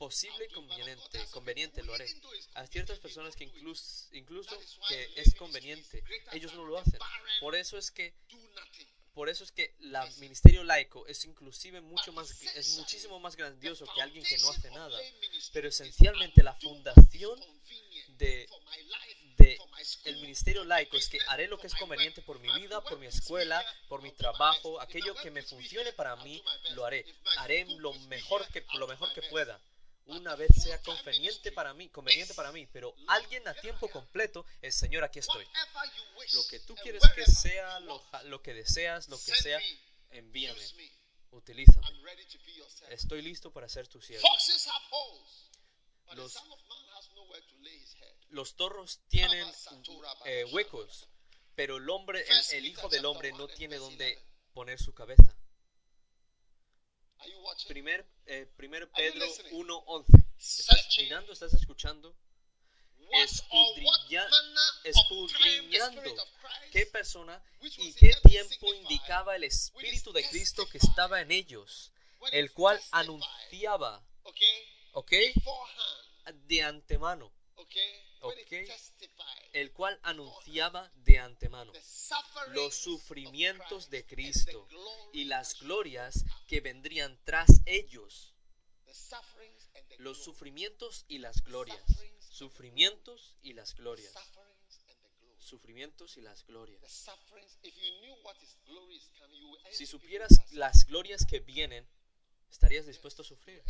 [0.00, 2.06] posible y conveniente, conveniente lo haré.
[2.54, 6.98] Hay ciertas personas que incluso, incluso que the es conveniente, ellos no lo hacen.
[7.38, 8.14] Por eso es que
[9.12, 13.84] por eso es que la ministerio laico es inclusive mucho más es muchísimo más grandioso
[13.94, 14.98] que alguien que no hace nada.
[15.52, 17.38] Pero esencialmente la fundación
[18.16, 18.48] de,
[19.36, 19.58] de
[20.04, 23.06] el ministerio laico es que haré lo que es conveniente por mi vida, por mi
[23.06, 27.04] escuela, por mi trabajo, aquello que me funcione para mí, lo haré.
[27.36, 29.60] Haré lo mejor que, lo mejor que pueda.
[30.10, 34.74] Una vez sea conveniente para mí, conveniente para mí, pero alguien a tiempo completo es
[34.74, 35.46] Señor, aquí estoy.
[36.34, 40.60] Lo que tú quieres que sea, lo, lo que deseas, lo que sea, me, envíame,
[41.30, 41.86] utilízame.
[42.90, 44.26] Estoy listo para ser tu siervo.
[46.12, 46.36] Los-.
[48.30, 49.46] Los torros tienen
[50.24, 51.08] eh, huecos,
[51.54, 54.18] pero el hombre, el, el hijo del hombre no tiene donde
[54.52, 55.36] poner su cabeza.
[57.68, 59.52] Primer, eh, primer Pedro listening?
[59.54, 60.24] 1.11.
[60.38, 61.32] ¿Estás mirando?
[61.32, 62.16] ¿Estás escuchando?
[63.24, 64.28] escudriña-
[64.84, 66.00] escudriñando
[66.70, 71.92] qué persona y qué tiempo indicaba el Espíritu de Cristo que estaba en ellos,
[72.32, 75.12] el cual anunciaba, okay, ¿ok?
[76.46, 77.32] De antemano,
[79.52, 81.72] el cual anunciaba de antemano
[82.52, 84.68] los sufrimientos de Cristo
[85.12, 88.34] y las glorias que vendrían tras ellos.
[89.98, 91.82] Los sufrimientos y las glorias.
[92.30, 94.14] Sufrimientos y las glorias.
[95.38, 97.08] Sufrimientos y las glorias.
[99.72, 101.86] Si supieras las glorias que vienen,
[102.50, 103.62] estarías dispuesto a sufrir.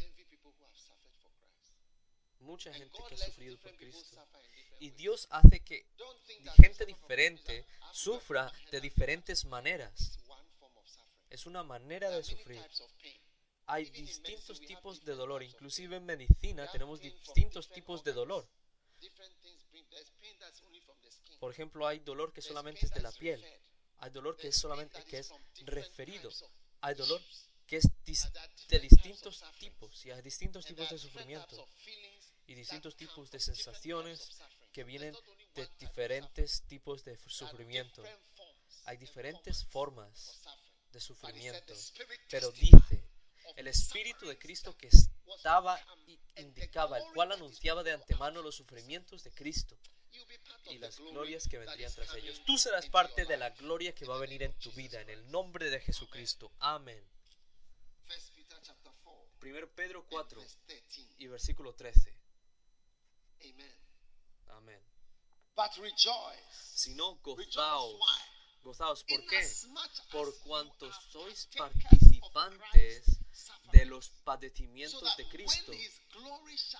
[2.40, 4.16] Mucha gente que ha sufrido por Cristo.
[4.80, 4.90] Y.
[4.90, 5.86] Dios hace que
[6.56, 10.18] gente diferente sufra de diferentes maneras.
[11.28, 12.60] Es una manera de sufrir.
[13.66, 15.42] Hay distintos tipos de dolor.
[15.42, 18.48] Inclusive en medicina tenemos distintos tipos de dolor.
[21.38, 23.44] Por ejemplo, hay dolor que solamente es de la piel.
[23.98, 25.32] Hay dolor que es solamente que es
[25.66, 26.30] referido.
[26.80, 27.20] Hay dolor
[27.66, 27.88] que es
[28.68, 31.66] de distintos tipos y hay distintos tipos de sufrimiento
[32.46, 34.40] y distintos tipos de sensaciones.
[34.72, 35.14] Que vienen
[35.54, 38.02] de diferentes tipos de sufrimiento.
[38.84, 40.40] Hay diferentes formas
[40.92, 41.74] de sufrimiento.
[42.28, 43.04] Pero dice,
[43.56, 48.56] el Espíritu de Cristo que estaba come y indicaba, el cual anunciaba de antemano los
[48.56, 49.76] sufrimientos de Cristo
[50.70, 52.42] y las glorias que vendrían tras ellos.
[52.44, 55.30] Tú serás parte de la gloria que va a venir en tu vida, en el
[55.30, 56.52] nombre de Jesucristo.
[56.58, 57.02] Amén.
[58.06, 61.06] First Peter chapter 4 1 Pedro and 4 verse 13.
[61.18, 62.12] y versículo 13.
[63.42, 63.79] Amen.
[64.56, 64.80] Amén.
[65.56, 66.72] But rejoice.
[66.74, 68.00] Si no, Rejoice gozaos.
[68.62, 69.42] Gozaos, ¿por qué?
[70.12, 73.20] Por cuanto sois participantes
[73.72, 75.72] de los padecimientos de Cristo,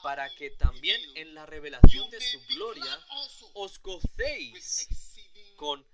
[0.02, 3.06] para que también en la revelación de su gloria
[3.54, 4.88] os gocéis
[5.56, 5.86] con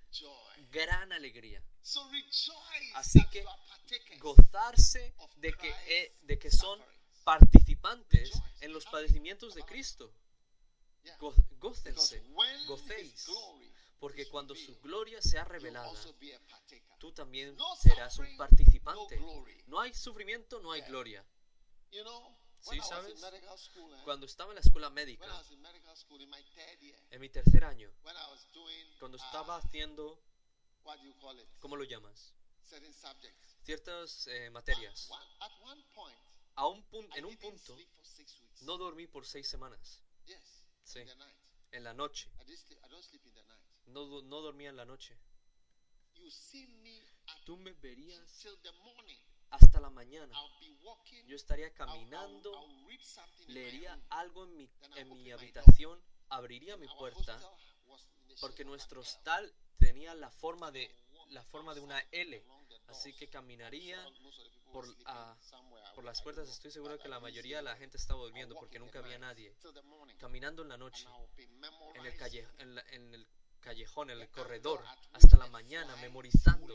[0.71, 1.63] gran alegría.
[2.95, 3.45] Así que
[4.19, 6.83] Gozarse de que, eh, de que son
[7.25, 10.13] participantes en los padecimientos de Cristo.
[11.59, 12.23] Gócense,
[12.67, 13.27] gocéis,
[13.99, 15.91] porque cuando su gloria sea revelada,
[16.99, 19.19] tú también serás un participante.
[19.67, 21.25] no hay sufrimiento, no hay gloria.
[22.61, 23.23] Sí, ¿sabes?
[23.23, 25.25] eh, Cuando estaba en la escuela médica,
[27.11, 27.91] en mi tercer año,
[28.99, 30.21] cuando uh, estaba haciendo,
[31.61, 32.35] ¿cómo lo llamas?
[33.63, 35.09] Ciertas eh, At materias.
[36.57, 36.85] A un
[37.15, 37.77] en un punto,
[38.63, 40.03] no dormí por seis semanas.
[40.87, 41.01] Sí.
[41.73, 42.31] En la noche.
[43.87, 45.19] No, no dormía en la noche.
[47.45, 48.47] Tú me verías
[49.51, 50.33] hasta la mañana.
[51.27, 52.53] Yo estaría caminando,
[53.49, 57.39] leería algo en mi, en mi habitación, abriría mi puerta,
[58.41, 60.89] porque nuestro hostal tenía la forma de,
[61.31, 62.45] la forma de una L.
[62.87, 63.99] Así que caminaría
[64.77, 65.35] Por, ah,
[65.95, 66.49] por las puertas.
[66.51, 69.57] Estoy seguro que la mayoría de la gente estaba durmiendo porque nunca había nadie.
[70.19, 71.07] Caminando en la noche,
[71.39, 73.27] en el, memorizing calle, en, la- en el
[73.61, 76.75] callejón, en el corredor, hasta la mañana, memorizando,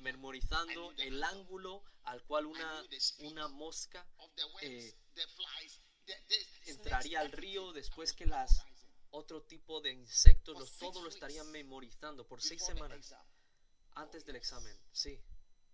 [0.00, 2.82] memorizando el ángulo al cual una,
[3.20, 4.06] una mosca
[4.62, 4.94] eh,
[6.66, 8.64] entraría al río después que las
[9.10, 13.14] otro tipo de insectos, los, todo lo estarían memorizando por seis semanas.
[13.94, 14.76] antes del examen.
[14.92, 15.20] Sí,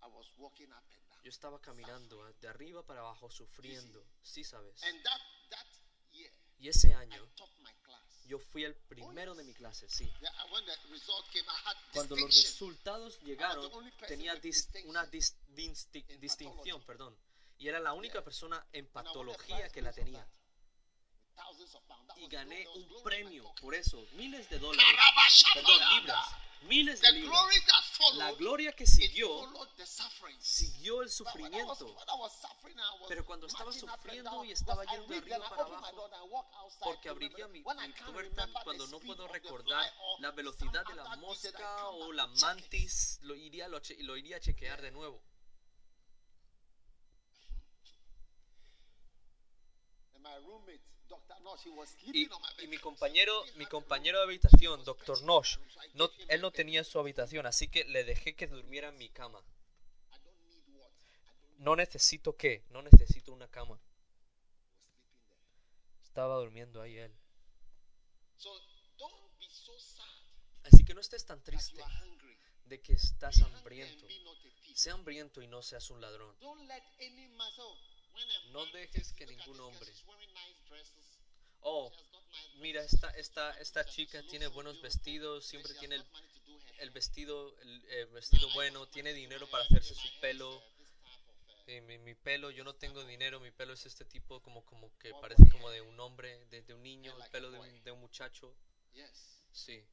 [0.05, 1.23] I was walking up and down.
[1.23, 4.03] yo estaba caminando de arriba para abajo, sufriendo.
[4.21, 4.81] Sí, sabes.
[4.83, 5.65] And that that
[6.11, 8.01] year, Y ese año topped my class.
[8.27, 10.05] yo fui el primero de mi clase, sí.
[10.21, 13.69] Yeah, when the result came, I had Cuando los resultados llegaron,
[14.07, 15.73] tenía dis- una dis- in
[16.21, 16.85] distinción, pathology.
[16.85, 17.17] perdón.
[17.57, 18.23] Y era la única Yeah.
[18.23, 20.27] persona en patología que la tenía.
[22.17, 24.85] Y gané un premio por eso, miles de dólares,
[25.53, 26.27] perdón, libras,
[26.63, 27.31] miles de libras.
[28.15, 29.29] La gloria que siguió
[30.39, 31.95] siguió el sufrimiento.
[33.07, 36.09] Pero cuando estaba sufriendo y estaba yendo de arriba para abajo,
[36.83, 42.11] Porque abriría mi, mi puerta cuando no puedo recordar la velocidad de la mosca o
[42.13, 45.21] la mantis, lo iría, lo, che- lo iría a chequear de nuevo.
[50.19, 50.81] My roommate,
[52.13, 55.57] Y, mi compañero, mi compañero de habitación, special Nosh,
[55.93, 59.41] no, él no tenía su habitación, así que le dejé que durmiera en mi cama.
[61.59, 63.79] No necesito qué, no necesito una cama.
[66.03, 67.15] Estaba durmiendo ahí él.
[70.63, 71.81] Así que no estés tan triste
[72.65, 74.07] de que estás hambriento.
[74.73, 76.35] Sea hambriento y no seas un ladrón.
[78.51, 79.93] No dejes que ningún hombre-.
[81.61, 81.91] Oh,
[82.59, 86.05] mira, esta, esta, esta chica tiene buenos vestidos, siempre tiene el,
[86.79, 90.61] el vestido, el, eh, vestido bueno, tiene dinero para hacerse su pelo.
[91.67, 95.11] mi, mi pelo, yo no tengo dinero, mi pelo es este tipo como, como que
[95.15, 98.55] parece como de un hombre, de, un niño, el pelo de un, de un muchacho.
[99.51, 99.83] Sí,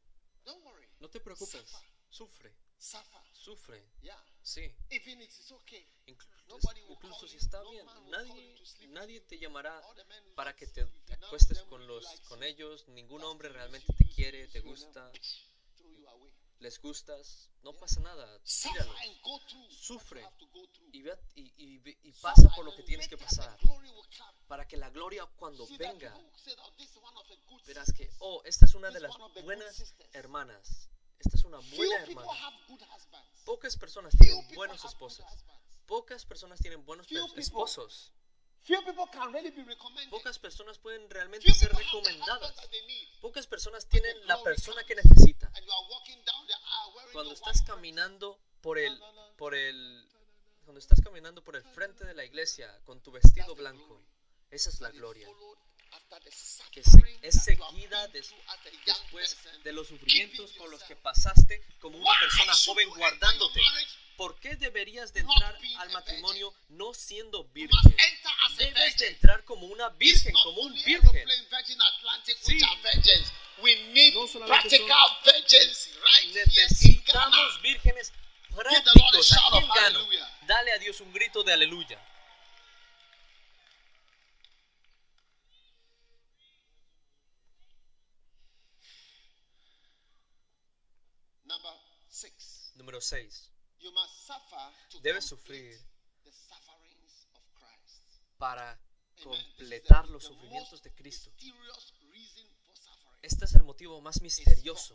[1.00, 1.72] no te preocupes,
[2.10, 2.52] sufre,
[2.82, 3.20] Suffer.
[3.32, 4.18] sufre, Yeah.
[4.42, 4.74] sí.
[4.90, 5.86] Even it's okay.
[6.06, 6.68] Incluso
[7.00, 8.56] call si está bien, nadie,
[8.88, 9.80] nadie te llamará
[10.34, 15.12] para que te acuestes con los con ellos, ningún hombre realmente te quiere, te gusta,
[16.58, 18.96] les gustas, no pasa nada, tíralos
[19.70, 20.28] Sufre.
[20.92, 23.56] y, ve y, pasa por lo que tienes que pasar
[24.48, 29.00] para que la gloria cuando venga "Oh, verás que sisters." oh esta es una de
[29.00, 30.88] las buenas hermanas
[31.24, 32.28] esta es una buena hermana.
[33.44, 35.24] pocas personas tienen buenos esposos.
[35.86, 37.06] pocas personas tienen buenos
[37.36, 38.12] esposos.
[40.10, 42.54] Pocas personas pueden realmente ser recomendadas.
[43.20, 45.50] pocas personas tienen la persona que necesita.
[47.12, 49.00] cuando estás caminando por el
[49.36, 50.08] por el
[50.64, 54.00] cuando estás caminando por el frente de la iglesia con tu vestido blanco
[54.50, 55.28] esa es la gloria
[56.70, 58.12] que se- es seguida young
[58.94, 63.60] después de los sufrimientos por los que pasaste como una persona joven guardándote.
[64.16, 67.78] ¿Por qué deberías de entrar al matrimonio no siendo virgen?
[68.58, 71.26] Debes de entrar como una virgen, como un virgen.
[72.46, 72.58] Sí.
[74.14, 74.94] No solamente Ghana.
[76.62, 78.12] Necesitamos vírgenes
[78.54, 79.68] prácticos aquí en
[79.98, 80.38] hallelujah.
[80.46, 81.98] Dale a Dios un grito de aleluya.
[92.12, 92.72] Six.
[92.76, 93.50] Número 6.
[93.80, 95.76] You must suffer to Debes sufrir
[96.24, 98.02] the sufferings of Christ.
[98.38, 98.78] para
[99.22, 101.32] completar the- los sufrimientos de Cristo.
[103.22, 104.94] Este es el motivo más misterioso.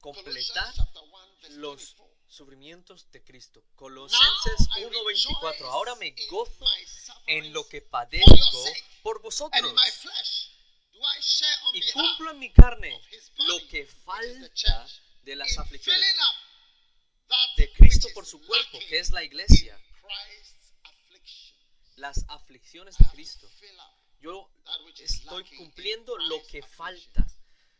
[0.00, 2.16] Completar Colossians chapter 1 verse los 24.
[2.28, 3.62] sufrimientos de Cristo.
[3.74, 5.50] Colosenses I 1:24.
[5.50, 6.64] rejoice Ahora me gozo
[7.26, 8.64] en lo que padezco
[9.02, 9.74] por vosotros
[11.72, 13.00] y cumplo en mi carne
[13.38, 14.86] lo que falta
[15.22, 16.16] de las aflicciones
[17.56, 19.78] de Cristo por su cuerpo, que es la iglesia.
[21.96, 23.48] Las aflicciones de Cristo.
[24.20, 24.50] Yo
[24.98, 27.26] estoy cumpliendo lo que falta.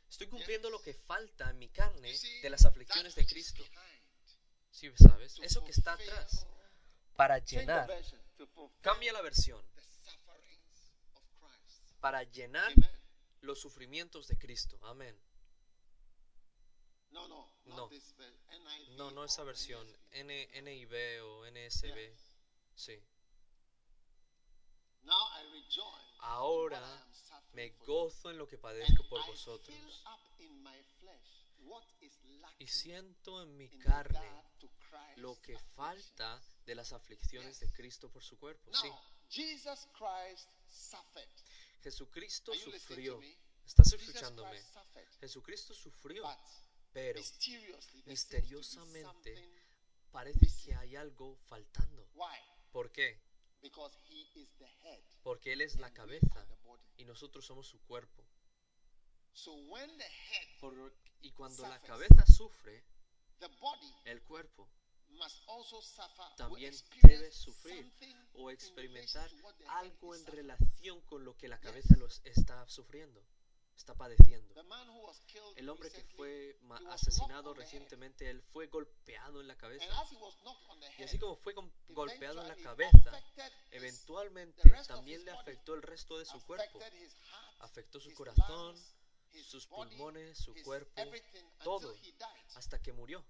[0.09, 2.12] Estoy cumpliendo lo que falta en mi carne
[2.43, 3.64] de las aflicciones de Cristo.
[4.71, 5.39] Sí, ¿sabes?
[5.43, 6.47] Eso que está atrás
[7.16, 7.87] para llenar.
[8.81, 9.62] Cambia la versión.
[12.01, 12.73] Para llenar.
[13.41, 14.78] Los sufrimientos de Cristo.
[14.82, 15.18] Amén.
[17.11, 17.91] No, no, No.
[18.97, 19.86] No, no esa versión.
[20.12, 22.14] N, NIV o NSB.
[22.74, 23.03] Sí.
[26.20, 26.80] Ahora
[27.53, 29.76] me gozo en lo que padezco por I vosotros.
[32.59, 34.45] Y siento en mi carne
[35.16, 38.72] lo que falta de las aflicciones de Cristo por su cuerpo.
[38.74, 38.88] Sí.
[41.83, 43.20] Jesucristo sufrió.
[43.66, 44.51] ¿Estás escuchándome?
[45.20, 46.24] Jesucristo sufrió,
[46.93, 47.20] pero
[48.07, 49.35] misteriosamente
[50.11, 52.09] parece que hay algo faltando.
[52.72, 53.20] ¿Por qué?
[55.22, 56.47] Porque Él es la cabeza
[56.97, 58.24] y nosotros somos su cuerpo.
[60.61, 62.85] Por- y cuando la cabeza sufre,
[64.05, 64.68] el cuerpo
[66.37, 67.93] también debe sufrir
[68.35, 69.31] o experimentar
[69.69, 73.23] algo en relación con lo que la cabeza los está sufriendo,
[73.77, 74.55] está padeciendo.
[75.57, 76.59] El hombre que fue
[76.91, 79.85] asesinado recientemente, él fue golpeado en la cabeza.
[80.99, 81.55] Y así como fue
[81.89, 83.13] golpeado en la cabeza,
[83.71, 86.79] eventualmente también le afectó el resto de su cuerpo,
[87.61, 88.77] afectó su corazón,
[89.45, 91.03] sus pulmones, su cuerpo,
[91.63, 91.95] todo,
[92.55, 93.25] hasta que murió.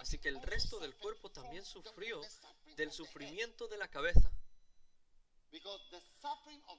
[0.00, 2.20] Así que el resto del cuerpo también sufrió
[2.76, 4.30] del sufrimiento de la cabeza.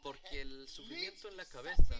[0.03, 1.95] Porque el sufrimiento en la cabeza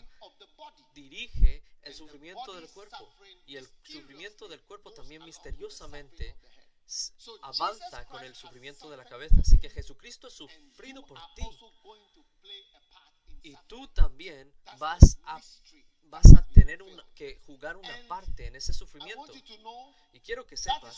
[0.93, 3.13] dirige el sufrimiento del cuerpo.
[3.45, 6.36] Y el sufrimiento del cuerpo también misteriosamente
[7.41, 9.36] avanza con el sufrimiento de la cabeza.
[9.41, 11.43] Así que Jesucristo es sufrido por ti.
[13.41, 15.41] Y tú también vas a
[16.10, 19.24] vas a tener una, que jugar una parte en ese sufrimiento.
[20.14, 20.95] Y quiero que sepas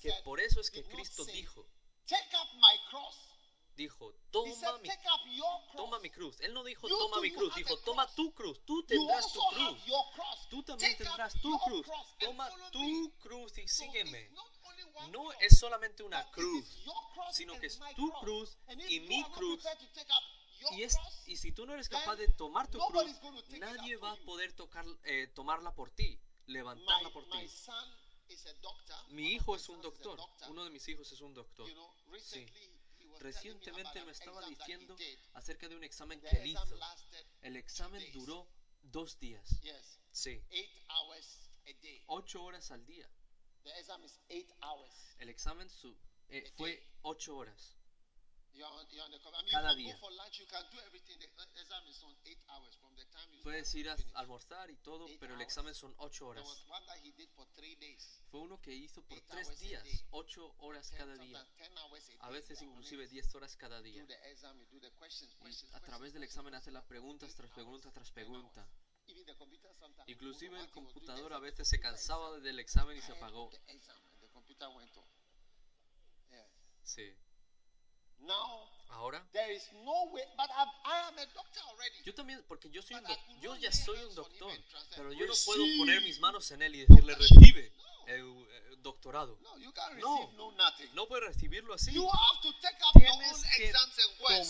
[0.00, 1.66] que por eso es que Cristo dijo,
[3.76, 4.88] dijo, toma mi,
[5.76, 6.40] toma mi cruz.
[6.40, 9.82] Él no dijo, toma mi cruz, dijo, toma tu cruz, tú tendrás tu cruz.
[10.48, 11.86] Tú también tendrás tu cruz.
[12.18, 14.30] Toma tu cruz y sígueme.
[15.10, 16.84] No es solamente una cruz,
[17.32, 18.56] sino que es tu cruz
[18.88, 19.62] y mi cruz
[20.72, 20.96] y, es,
[21.26, 23.10] y si tú no eres capaz de tomar tu cruz,
[23.58, 27.48] nadie va a poder tocar, eh, tomarla por ti, levantarla por ti.
[29.10, 31.68] Mi hijo es un doctor, uno de mis hijos es un doctor.
[32.18, 32.46] Sí.
[33.18, 34.96] Recientemente me estaba diciendo
[35.34, 36.78] acerca de un examen que él hizo.
[37.42, 38.48] El examen duró
[38.82, 39.60] dos días.
[40.10, 40.42] Sí.
[42.06, 43.08] Ocho horas al día.
[45.18, 45.96] El examen su,
[46.28, 47.75] eh, fue ocho horas
[49.50, 49.98] cada día.
[53.42, 56.44] Puedes ir a almorzar y todo, pero el examen son 8 horas.
[58.30, 61.46] Fue uno que hizo por 3 días, 8 horas cada día.
[62.20, 64.04] A veces inclusive 10 horas cada día.
[64.04, 68.66] Y a través del examen hace las preguntas tras preguntas tras pregunta.
[70.06, 73.50] Inclusive el computador a veces se cansaba del examen y se apagó.
[76.82, 77.16] Sí.
[78.90, 79.26] Ahora,
[82.04, 84.50] yo también, porque yo, soy un yo ya soy un doctor,
[84.96, 87.72] pero yo no puedo poner mis manos en él y decirle recibe
[88.86, 89.36] doctorado.
[89.42, 90.88] No, you can't receive no, no, nothing.
[90.94, 91.92] no puedes recibirlo así.
[91.92, 93.72] You have to take up Tienes que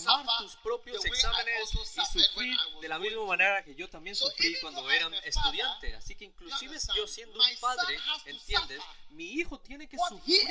[0.05, 4.61] tomar tus propios exámenes y sufrir de la misma manera que yo también sufrí so
[4.61, 5.95] cuando era estudiante.
[5.95, 8.83] Así que inclusive yo siendo un padre, ¿entiendes?
[9.11, 10.47] Mi hijo tiene que sufrir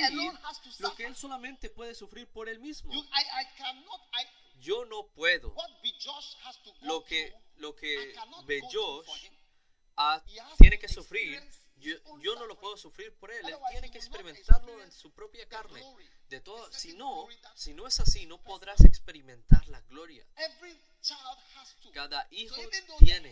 [0.79, 2.91] lo que él solamente puede sufrir por él mismo.
[2.91, 5.55] You, I, I cannot, I, yo no puedo.
[6.81, 8.15] Lo que, lo que
[8.45, 9.07] Bejosh
[10.57, 11.41] tiene que sufrir
[12.21, 13.47] yo, no lo puedo sufrir por él.
[13.47, 15.83] Él tiene que experimentarlo en su propia carne.
[16.29, 20.25] De todo, si no, si no es así, no podrás experimentar la gloria.
[21.93, 22.55] Cada hijo
[22.97, 23.31] tiene,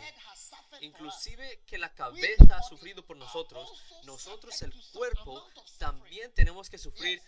[0.81, 5.43] inclusive que la cabeza ha sufrido por nosotros, nosotros el cuerpo
[5.79, 7.21] también tenemos que sufrir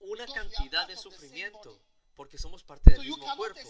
[0.00, 1.78] una cantidad de sufrimiento
[2.16, 3.60] porque somos parte del mismo cuerpo.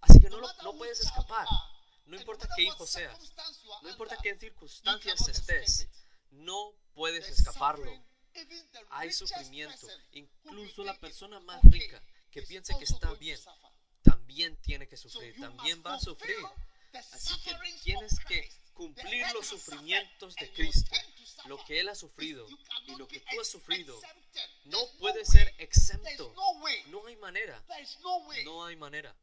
[0.00, 1.46] Así que no, lo, no puedes escapar.
[2.06, 3.18] No importa qué hijo seas,
[3.82, 5.88] no importa qué circunstancias estés,
[6.30, 7.90] no puedes escaparlo.
[8.90, 9.86] Hay sufrimiento.
[10.12, 13.38] Incluso la persona más rica que piensa que está bien
[14.02, 16.36] también tiene que sufrir, también va a sufrir.
[16.92, 20.94] Así que tienes que cumplir los sufrimientos de Cristo,
[21.46, 22.46] lo que Él ha sufrido
[22.86, 24.00] y lo que tú has sufrido.
[24.64, 26.34] No puede ser exento.
[26.88, 27.64] No hay manera.
[28.44, 29.16] No hay manera.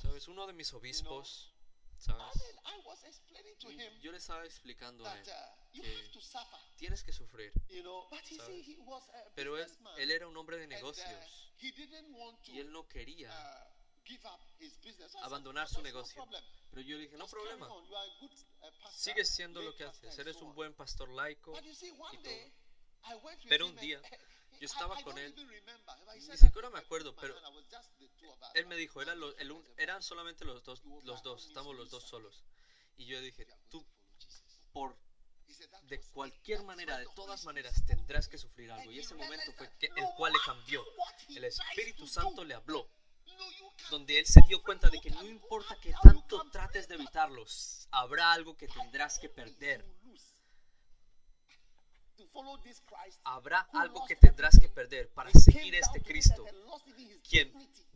[0.00, 1.51] Sabes, uno de mis obispos,
[2.02, 2.52] ¿Sabes?
[4.00, 5.24] Yo le estaba explicando a él
[5.72, 6.10] que
[6.76, 7.52] tienes que sufrir.
[8.36, 8.66] ¿sabes?
[9.34, 9.66] Pero él,
[9.98, 11.08] él era un hombre de negocios
[11.60, 13.32] y él no quería
[15.22, 16.26] abandonar su negocio.
[16.70, 17.68] Pero yo le dije, no problema.
[18.92, 20.18] Sigues siendo lo que haces.
[20.18, 21.52] Eres un buen pastor laico
[22.12, 22.34] y todo.
[23.48, 24.00] Pero un día
[24.62, 25.34] Yo estaba con él,
[26.28, 27.34] ni siquiera me acuerdo, pero
[28.54, 29.18] él me dijo, eran,
[29.76, 32.44] eran solamente los dos, los dos, estamos los dos solos.
[32.96, 33.84] Y yo dije, tú,
[34.72, 34.96] por
[35.88, 38.92] de cualquier manera, de todas maneras, tendrás que sufrir algo.
[38.92, 40.84] Y ese momento fue que el cual le cambió.
[41.30, 42.88] El Espíritu Santo le habló,
[43.90, 48.32] donde él se dio cuenta de que no importa que tanto trates de evitarlos, habrá
[48.32, 49.84] algo que tendrás que perder.
[53.24, 56.44] Habrá algo que tendrás que perder para seguir este Cristo,
[57.28, 57.52] quien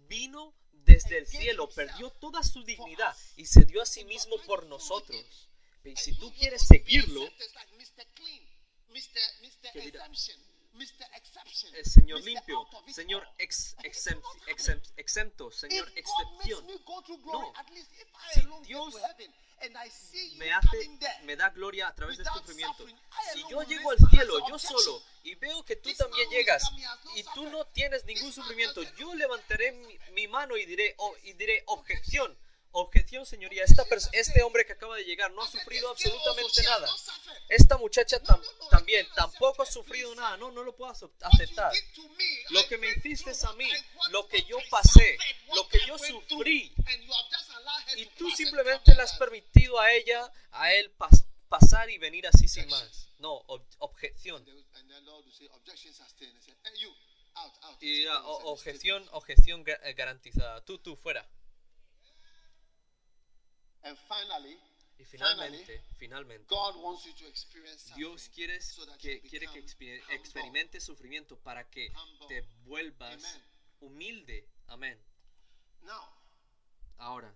[0.09, 4.67] vino desde el cielo, perdió toda su dignidad y se dio a sí mismo por
[4.67, 5.49] nosotros.
[5.85, 7.23] Y si tú quieres seguirlo,
[11.75, 16.67] el Señor limpio, Señor ex, exempt, exempt, exempto, Señor excepción.
[17.25, 17.53] No,
[18.33, 18.95] si Dios
[20.37, 20.91] me, hace,
[21.25, 22.87] me da gloria a través del este sufrimiento.
[23.33, 26.63] Si yo llego al cielo, yo solo, y veo que tú también llegas,
[27.15, 29.73] y tú no tienes ningún sufrimiento, yo levantaré
[30.13, 32.37] mi, mano y diré, oh, y diré objeción.
[32.79, 33.65] Objeción, señoría.
[33.65, 36.87] Esta este hombre que acaba de llegar no ha sufrido absolutamente nada.
[37.49, 40.37] Esta muchacha tam- también tampoco ha sufrido nada.
[40.37, 41.73] No, no lo puedo ace- aceptar.
[42.51, 43.71] Lo que me hiciste a mí,
[44.11, 45.17] lo que yo pasé,
[45.55, 46.75] lo que yo sufrí,
[47.97, 52.47] y tú simplemente le has permitido a ella, a él pas- pasar y venir así
[52.47, 53.09] sin más.
[53.21, 54.45] No, ob- objeción.
[57.81, 60.63] Y "O- objeción, objeción ga- garantizada.
[60.65, 61.27] Tú, tú, fuera.
[63.87, 64.59] And finally,
[64.99, 68.59] Y finalmente, finalmente, God wants you to experience Dios quiere,
[68.99, 69.59] que, quiere que
[70.11, 71.93] experimentes sufrimiento para que
[72.29, 73.23] te vuelvas
[73.81, 74.49] humilde.
[74.69, 74.99] Amén.
[75.83, 76.09] Now,
[76.99, 77.31] Ahora,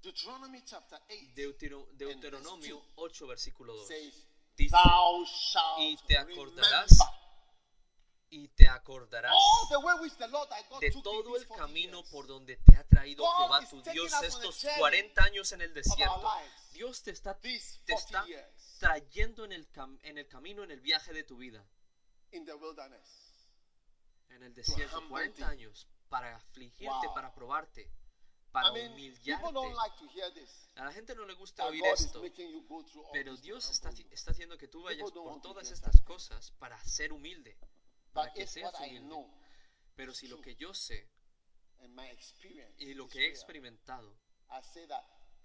[0.00, 3.88] Deuteronomy chapter 8 Deutero- Deuteronomio 8, versículo 2.
[3.88, 4.14] says,
[4.56, 7.21] Dice, Thou shalt y te acordarás remember
[8.32, 9.32] y te acordarás
[10.80, 14.78] de todo el 40 camino por donde te ha traído Jehová tu Dios estos journey
[14.80, 16.14] 40 años en el desierto.
[16.72, 18.24] Dios te está, te 40 está
[18.80, 21.62] trayendo en el, cam- en el camino, en el viaje de tu vida,
[24.30, 25.44] en el desierto, humble 40 thee.
[25.44, 27.90] años para afligirte, para probarte,
[28.50, 29.42] para humillarte.
[30.76, 32.20] A la gente no le gusta oír esto,
[33.12, 37.58] pero Dios está, está haciendo que tú vayas por todas estas cosas para ser humilde,
[38.12, 39.26] para But que seas humilde.
[39.96, 41.08] Pero si lo que yo sé
[42.78, 44.14] y lo que he experimentado,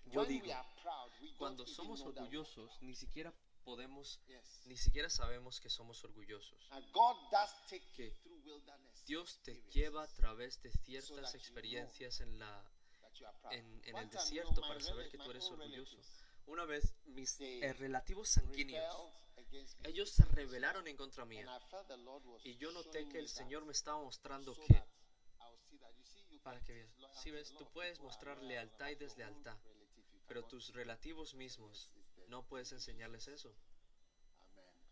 [0.06, 0.48] Yo digo,
[1.38, 3.34] cuando somos orgullosos, ni siquiera
[3.66, 4.22] podemos,
[4.66, 6.70] ni siquiera sabemos que somos orgullosos.
[7.96, 8.14] Que.
[9.06, 12.64] Dios te lleva a través de ciertas experiencias en, la,
[13.52, 15.98] en, en el desierto para saber que tú eres orgulloso.
[16.46, 18.96] Una vez mis eh, relativos sanguíneos.
[19.84, 21.46] Ellos se rebelaron en contra mía.
[22.44, 24.84] Y yo noté que el Señor me estaba mostrando que,
[26.44, 29.58] para que veas, si ves, tú puedes mostrar lealtad y deslealtad,
[30.28, 31.90] pero tus relativos mismos
[32.28, 33.56] no puedes enseñarles eso.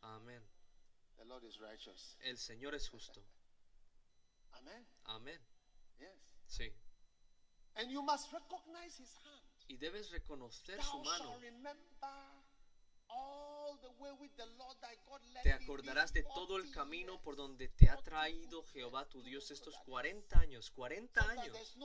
[0.02, 0.44] Amén.
[2.22, 3.22] El Señor es justo.
[5.06, 5.42] Amén.
[6.48, 6.72] Sí.
[7.76, 9.42] And you must recognize his hand.
[9.68, 11.40] Y debes reconocer su mano.
[15.44, 19.22] Te acordarás de todo el 40 camino por donde te ha 40 traído Jehová tu
[19.24, 19.86] Dios estos wilderness.
[19.86, 21.76] 40 años, 40 Sometimes años,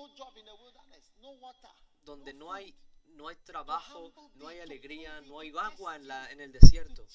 [2.02, 2.74] donde no hay,
[3.08, 7.06] no hay trabajo, no hay alegría, no hay agua en, la, en el to desierto.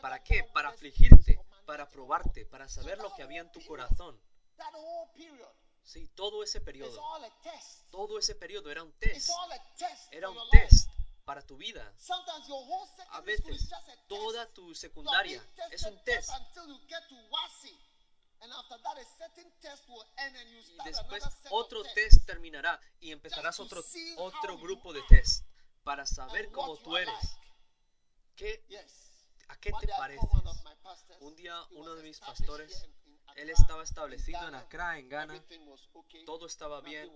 [0.00, 0.44] ¿Para qué?
[0.52, 4.20] Para afligirte, para probarte, para saber lo que había en tu corazón.
[5.82, 6.98] Sí, todo ese periodo,
[7.90, 9.30] todo ese periodo era un test,
[10.10, 10.88] era un test
[11.24, 11.92] para tu vida.
[13.10, 13.68] A veces
[14.06, 16.30] toda tu secundaria es un test
[20.70, 23.82] y después otro test terminará y empezarás otro,
[24.18, 25.46] otro grupo de test
[25.82, 27.38] para saber cómo tú eres.
[28.36, 28.64] ¿Qué.
[29.48, 30.28] ¿A qué te pareces?
[31.20, 32.86] Un día uno de mis pastores,
[33.36, 34.54] él estaba establecido en.
[34.54, 35.44] Accra, en Ghana,
[36.26, 37.10] todo estaba bien,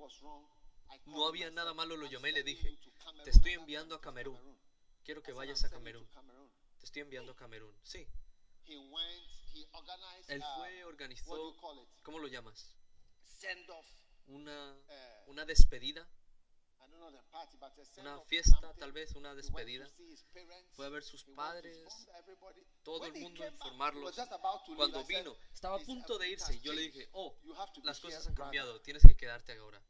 [1.06, 3.52] no había nada malo, lo "I'm llamé y le dije, you to Cameroon." te estoy
[3.52, 4.58] enviando a Camerún,
[5.04, 7.74] quiero que vayas "I'm a Camerún, to Cameroon." te estoy enviando a Camerún.
[7.82, 8.06] Sí,
[10.28, 11.56] él fue, organizó?
[12.02, 12.74] ¿cómo lo llamas?
[14.26, 16.06] Una, Uh, una despedida,
[17.96, 19.88] una fiesta, tal vez una despedida.
[20.72, 21.88] Fue a ver sus padres,
[22.82, 24.14] todo el mundo informarlos.
[24.76, 27.38] Cuando vino, estaba a "This punto de irse yo le dije, oh,
[27.84, 29.82] las cosas han brother." cambiado, tienes que quedarte ahora,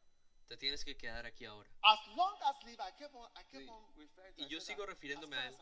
[0.49, 1.71] te tienes que quedar aquí ahora.
[1.83, 4.87] As long as Levi, I kept on, I kept on referring to Y yo sigo
[4.87, 5.57] refiriéndome a él.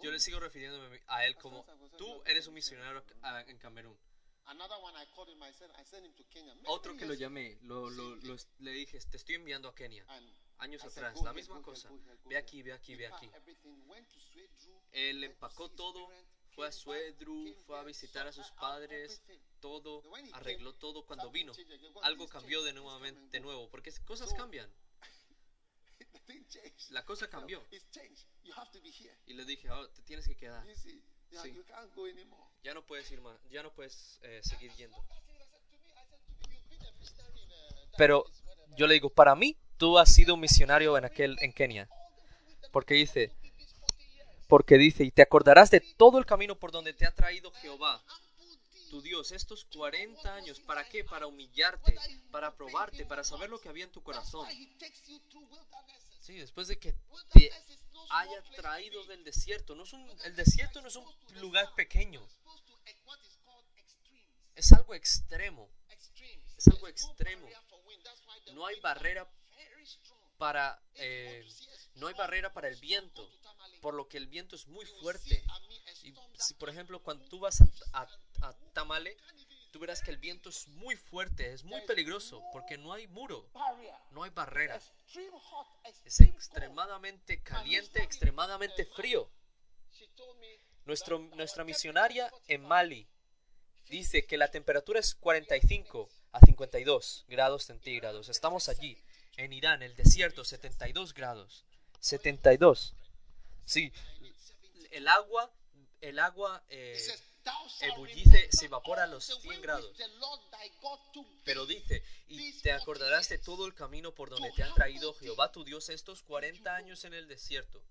[0.00, 1.64] Yo le sigo refiriéndome a él como,
[1.96, 3.02] tú eres un misionero
[3.46, 3.98] en Camerún.
[6.66, 10.04] Otro que lo llamé, lo, lo- lo- le dije, te estoy enviando a Kenia.
[10.58, 11.88] Años atrás, "Go la misma cosa.
[11.88, 13.30] Ve here." aquí, ve aquí, ve aquí.
[14.92, 16.10] Él empacó todo,
[16.54, 19.22] fue a Suedru, fue a visitar a sus padres,
[19.60, 21.04] todo, arregló todo.
[21.06, 21.52] Cuando vino,
[22.02, 24.70] algo cambió de nuevamente, de nuevo, porque cosas cambian.
[26.90, 27.64] La cosa cambió.
[29.26, 30.64] Y le dije, ahora te tienes que quedar.
[30.76, 31.02] Sí.
[32.62, 34.96] Ya no puedes ir más, ya no puedes eh, seguir yendo.
[37.96, 38.24] Pero
[38.76, 41.88] yo le digo, para mí, tú has sido un misionario en aquel, en Kenia.
[42.72, 43.32] Porque dice,
[44.50, 48.02] porque dice, y te acordarás de todo el camino por donde te ha traído Jehová,
[48.90, 50.58] tu Dios, estos 40 años.
[50.58, 51.04] ¿Para qué?
[51.04, 51.96] Para humillarte,
[52.32, 54.48] para probarte, para saber lo que había en tu corazón.
[56.20, 56.96] Sí, después de que
[57.32, 57.52] te
[58.10, 59.76] haya traído del desierto.
[59.76, 61.06] No es un, el desierto no es un
[61.40, 62.20] lugar pequeño,
[64.56, 65.70] es algo extremo.
[66.58, 67.48] es algo extremo.
[68.52, 69.30] No hay barrera
[70.38, 71.46] para, eh,
[71.94, 73.28] no hay barrera para el viento,
[73.80, 75.42] por lo que el viento es muy fuerte.
[76.04, 78.08] Y si por ejemplo cuando tú vas a, a-
[78.42, 79.16] a Tamale,
[79.72, 83.48] tú verás que el viento es muy fuerte, es muy peligroso, porque no hay muro,
[84.12, 84.80] no hay barrera.
[86.04, 89.30] Es extremadamente caliente, extremadamente frío.
[90.86, 93.08] Nuestro, nuestra misionaria en Mali
[93.88, 98.28] dice que la temperatura es 45 a 52 grados centígrados.
[98.28, 98.96] Estamos allí,
[99.36, 101.64] en Irán, el desierto, 72 grados.
[102.00, 102.94] 72.
[103.64, 103.92] Sí,
[104.90, 105.50] el agua,
[106.00, 109.42] el agua eh, He says, "Thou shalt ebullice, remember se evapora a los all the
[109.42, 109.96] 100 way grados.
[111.44, 115.52] Pero dice, y te acordarás de todo el camino por donde te ha traído Jehová
[115.52, 117.82] tu Dios estos 40 años en el desierto,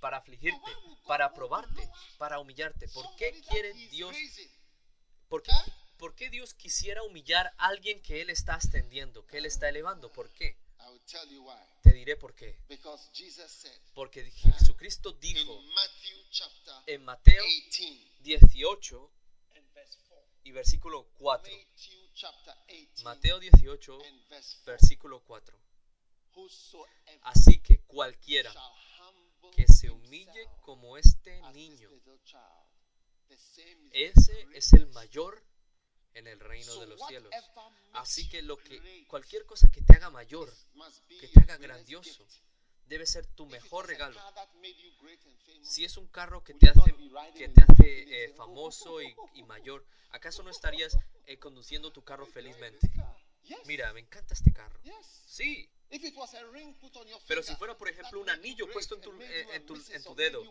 [0.00, 0.70] para afligirte,
[1.06, 1.88] para probarte,
[2.18, 2.88] para humillarte.
[2.88, 4.16] ¿Por qué quiere Dios,
[5.28, 5.52] por qué,
[5.98, 10.10] por qué Dios quisiera humillar a alguien que Él está ascendiendo, que Él está elevando?
[10.10, 10.56] ¿Por qué?
[11.82, 12.58] Te diré por qué.
[13.94, 15.60] Porque Jesucristo dijo
[16.86, 19.10] en Mateo 18 18
[19.56, 20.26] and verse 4.
[20.44, 21.52] y versículo 4.
[21.52, 24.72] Matthew chapter 18 Mateo 18, and verse 4.
[24.72, 25.58] versículo 4.
[26.34, 28.52] Whosoever Así que cualquiera
[29.54, 31.90] que se humille como este niño,
[33.92, 35.42] ese es el mayor
[36.14, 37.32] en el reino de los cielos.
[37.92, 40.52] Así que lo que cualquier cosa que te haga mayor,
[41.20, 42.26] que te haga grandioso,
[42.86, 44.18] debe ser tu mejor regalo.
[45.62, 46.94] Si es un carro que te hace,
[47.34, 50.96] que te hace eh, saying, famoso y, y mayor, ¿acaso no estarías
[51.26, 52.90] eh, conduciendo tu carro felizmente?
[53.66, 54.78] Mira, me encanta este carro.
[55.26, 55.68] Sí,
[57.26, 60.14] Pero si fuera, por ejemplo, un anillo puesto en tu- eh, en tu- en tu
[60.14, 60.42] dedo.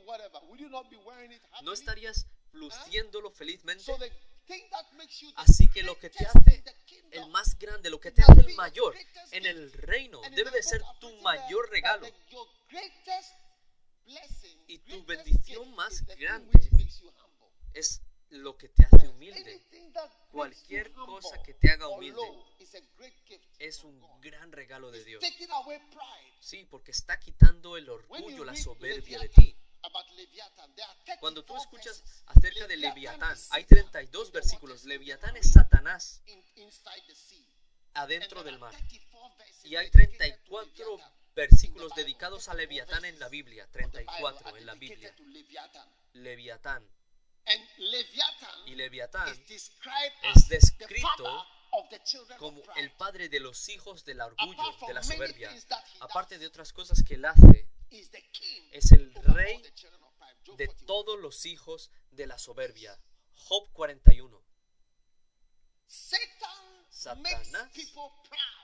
[1.64, 3.84] ¿no estarías luciéndolo felizmente?
[5.38, 6.64] Así que lo que te hace
[7.12, 8.96] el más grande, lo que te hace el mayor
[9.32, 12.08] en el reino, debe de ser tu mayor regalo.
[14.68, 16.70] Y tu bendición más grande.
[17.74, 19.62] Es lo que te hace humilde.
[20.32, 22.22] Cualquier cosa que te haga humilde
[23.60, 25.22] Es un gran regalo de Dios.
[26.40, 29.56] Sí, porque está quitando el orgullo, la soberbia de ti.
[31.20, 34.84] Cuando tú 34 escuchas acerca de Leviatán, hay Satan 32 in the versículos.
[34.86, 36.22] Leviatán es Satanás
[37.94, 38.72] adentro del mar.
[38.76, 43.30] 34 verses Y hay dedicated to 34 Leviathan versículos dedicados a 34 Leviatán en la
[43.30, 43.64] Biblia.
[43.64, 45.16] of the Bible 34 are en la Biblia.
[46.14, 46.88] Leviatán.
[48.66, 51.46] Y Leviatán es descrito
[52.38, 55.52] como el padre de los hijos del orgullo, de la soberbia.
[56.02, 60.86] Aparte de otras cosas que él hace, es el rey de 41.
[60.86, 62.98] todos los hijos de la soberbia.
[63.36, 64.44] Job 41.
[65.88, 67.72] Satan makes Satanás.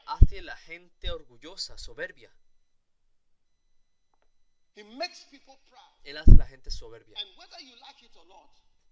[0.05, 2.33] Hace la gente orgullosa, soberbia.
[6.03, 7.15] Él hace la gente soberbia.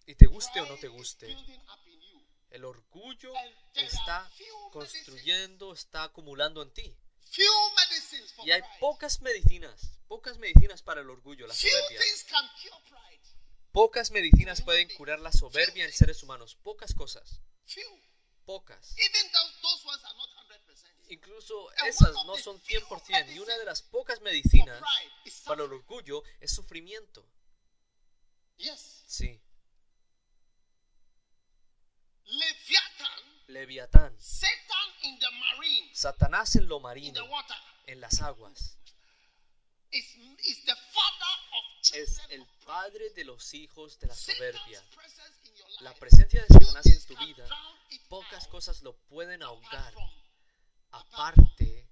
[0.08, 1.36] Y te guste o no te guste,
[2.50, 3.34] el orgullo
[3.74, 4.30] está
[4.72, 6.98] construyendo, está acumulando en ti.
[7.36, 12.00] Few medicines for Y hay pocas medicinas, pocas medicinas para el orgullo, la Few soberbia.
[12.00, 13.22] things can cure pride.
[13.74, 16.56] Pocas medicinas pueden curar la soberbia en seres humanos.
[16.56, 17.42] Pocas cosas.
[18.46, 18.96] Pocas.
[18.98, 21.10] Even those, those ones are not 100%.
[21.10, 23.36] Incluso esas no son few 100%.
[23.36, 24.82] Y una de las pocas medicinas
[25.44, 27.28] para el orgullo es sufrimiento.
[29.08, 29.42] Sí.
[33.48, 34.16] Leviatán.
[35.06, 37.56] Satan in the marine, Satanás en lo in the marino, water,
[37.88, 38.78] en las aguas.
[39.92, 44.84] is, is the father of Es el padre de los hijos de la soberbia.
[45.82, 47.48] La presencia de Satanás en tu vida,
[48.10, 49.94] pocas cosas lo pueden ahogar.
[50.92, 51.88] Aparte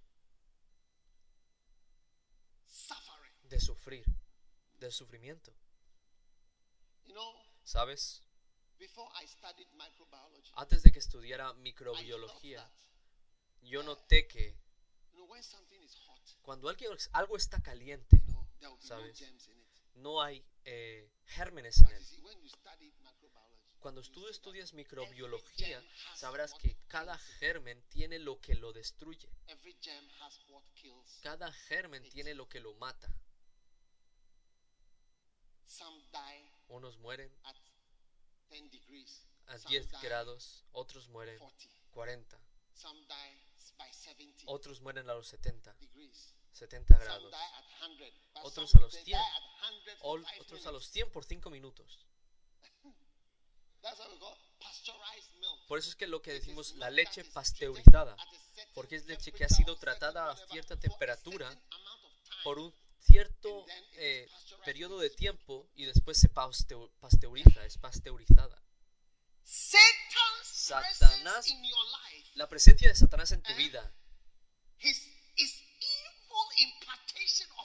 [3.43, 4.05] de sufrir,
[4.79, 5.53] del sufrimiento.
[7.63, 8.23] ¿Sabes?
[10.55, 12.69] Antes de que estudiara microbiología,
[13.63, 14.55] yo noté que
[16.41, 18.21] cuando alguien- algo está caliente,
[18.79, 19.21] ¿Sabes?
[19.95, 22.03] no hay eh, gérmenes en él.
[23.79, 25.83] Cuando tú estudias microbiología,
[26.15, 29.27] sabrás que cada germen tiene lo que lo destruye.
[29.47, 31.19] Every germ has what kills.
[31.21, 33.13] Cada germen tiene lo que lo mata.
[36.69, 37.55] Unos mueren at
[38.49, 39.25] 10 degrees.
[39.47, 41.37] a some 10 die grados, otros mueren
[41.91, 42.39] 40.
[43.77, 46.33] 40, Some die by 70 otros mueren a los 70, degrees.
[46.51, 48.13] 70 Some grados, die at 100.
[48.33, 49.11] But Otros a los they 100.
[49.11, 50.91] die at 100 for ol- five otros a los minutes.
[50.93, 51.99] 100 por 5 minutos.
[53.81, 55.67] That's what we call pasteurized milk.
[55.67, 58.15] Por eso es que lo que decimos la leche pasteurizada,
[58.73, 61.49] porque es leche que ha sido tratada a cierta temperatura
[62.43, 63.65] por un cierto
[63.97, 64.29] eh,
[64.63, 68.61] periodo de tiempo y después se pasteu- pasteuriza, es pasteurizada.
[70.63, 71.45] Satanás-
[72.35, 73.93] La presencia de Satanás en tu vida,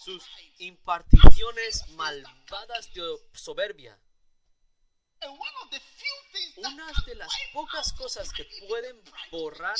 [0.05, 0.23] sus
[0.59, 3.03] imparticiones malvadas de
[3.35, 3.99] soberbia,
[6.57, 9.77] una de las pocas cosas que pueden borrar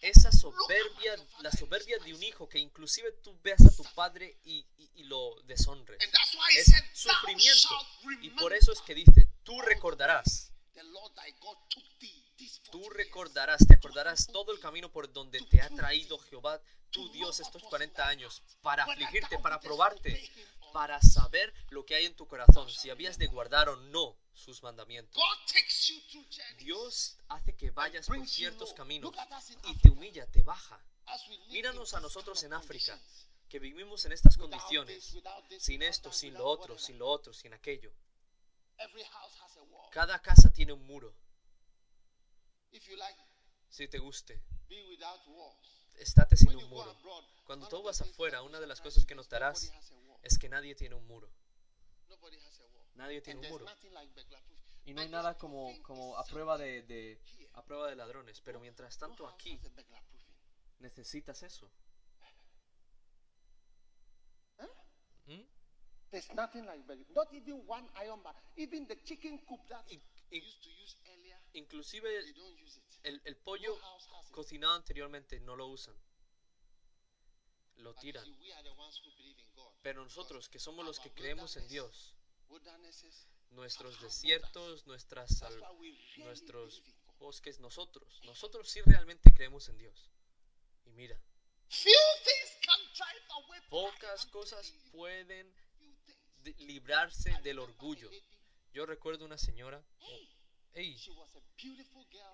[0.00, 4.66] esa soberbia, la soberbia de un hijo, que inclusive tú veas a tu padre y,
[4.76, 5.98] y- y lo deshonres.
[6.60, 7.68] Es sufrimiento.
[8.26, 10.52] Y por eso es que dice, tú recordarás,
[12.70, 16.60] tú 40 years recordarás, te acordarás todo el camino por donde te ha traído Jehová,
[16.90, 20.30] tu Dios, estos 40 años, para afligirte, para probarte,
[20.72, 24.62] para saber lo que hay en tu corazón, si habías de guardar o no sus
[24.62, 25.22] mandamientos.
[26.58, 29.14] Dios hace que vayas por ciertos caminos
[29.64, 30.80] y te humilla, te baja.
[31.50, 32.98] Míranos a nosotros en África,
[33.48, 35.16] que vivimos en estas condiciones,
[35.58, 37.92] sin esto, sin lo otro, sin lo otro, sin aquello.
[39.90, 41.14] Cada casa tiene un muro.
[42.74, 43.16] If you like,
[43.68, 44.42] Si te guste,
[45.98, 46.96] estate sin un muro.
[47.46, 50.20] Cuando tú vas afuera, una de las cosas que notarás nobody has a wall.
[50.22, 51.30] es que nadie tiene un muro.
[52.94, 53.66] Nadie tiene un there's muro.
[54.86, 57.20] Y no hay nada como, como a prueba de, de-
[57.54, 58.40] a prueba de ladrones.
[58.40, 59.60] Pero mientras tanto aquí
[60.80, 61.70] necesitas eso.
[64.58, 64.68] Huh?
[65.26, 65.46] ¿Mm?
[71.54, 72.18] Inclusive
[73.02, 73.78] el, el pollo
[74.32, 75.94] cocinado anteriormente no lo usan.
[77.76, 78.24] Lo tiran.
[79.82, 82.14] Pero nosotros, que somos los que creemos en Dios,
[83.50, 85.62] nuestros desiertos, nuestras sal-
[86.18, 86.82] nuestros
[87.18, 90.10] bosques, nosotros, nosotros sí realmente creemos en Dios.
[90.86, 91.20] Y mira,
[93.68, 95.52] pocas cosas pueden
[96.58, 98.10] librarse del orgullo.
[98.72, 99.82] Yo recuerdo una señora,
[100.74, 100.96] ey,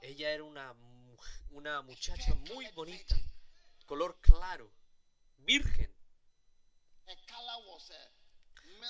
[0.03, 0.75] ella era una,
[1.51, 3.17] una muchacha muy bonita,
[3.87, 4.71] color claro,
[5.39, 5.95] virgen.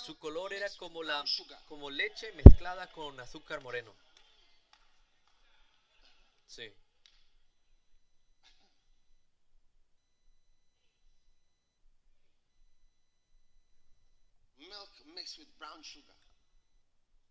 [0.05, 1.25] Su color era como la
[1.67, 3.95] como leche mezclada con azúcar moreno.
[6.47, 6.73] Sí.
[14.59, 16.15] Milk mixed with brown sugar.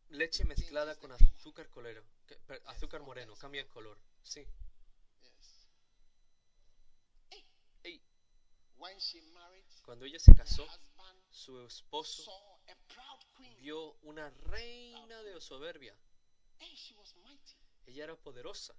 [0.10, 2.04] Leche mezclada con azúcar colero,
[2.66, 3.98] azúcar moreno, cambia el color.
[4.24, 4.44] Sí.
[5.22, 5.68] Yes.
[7.84, 8.02] Ey,
[8.78, 10.66] When she married, cuando ella se casó,
[11.30, 12.60] su esposo
[13.60, 15.96] vio una reina de soberbia.
[17.86, 18.76] Ella era poderosa.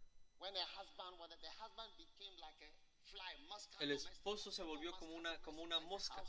[3.78, 6.22] El esposo se volvió como una como una mosca,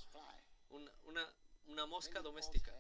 [0.70, 1.34] una una
[1.66, 2.74] una mosca doméstica.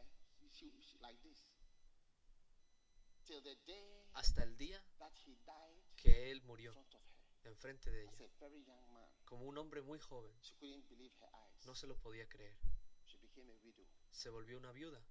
[4.13, 4.83] Hasta el día
[5.95, 6.73] que él murió
[7.43, 8.29] enfrente de ella,
[9.25, 10.33] como un hombre muy joven.
[11.65, 12.57] No se lo podía creer.
[14.11, 15.01] Se volvió una viuda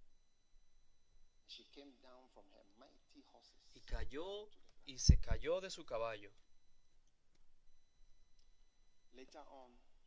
[3.75, 4.49] y cayó
[4.85, 6.31] y se cayó de su caballo.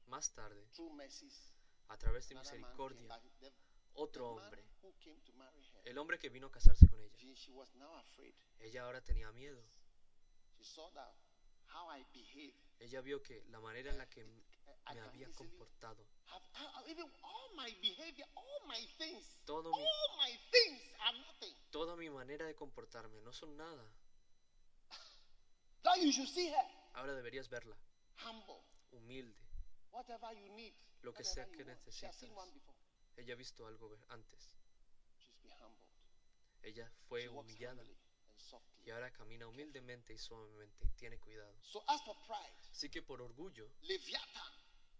[0.05, 0.67] Más tarde,
[1.87, 3.21] a través de misericordia,
[3.95, 7.15] otro hombre, who came to marry her, el hombre que vino a casarse con ella,
[7.17, 8.33] she, she was now afraid.
[8.59, 9.61] ella ahora tenía miedo.
[10.57, 11.13] She saw that
[11.73, 12.53] how I behave.
[12.79, 16.05] Ella vio que la manera en la que me había comportado,
[19.45, 19.83] todo mi,
[21.71, 23.83] toda mi manera de comportarme no son nada.
[25.83, 27.75] Now you should see her Ahora deberías verla,
[28.25, 28.61] humble.
[28.91, 29.35] humilde.
[29.91, 32.61] Whatever you need, Lo que sea que you
[33.15, 34.55] Ella ha visto algo antes.
[36.63, 37.81] Ella fue humillada.
[37.81, 37.97] humbly
[38.29, 38.83] and softly.
[38.85, 40.85] y ahora camina humildemente y suavemente.
[40.85, 41.53] Y tiene cuidado.
[41.61, 43.69] So as for pride, Así que por orgullo,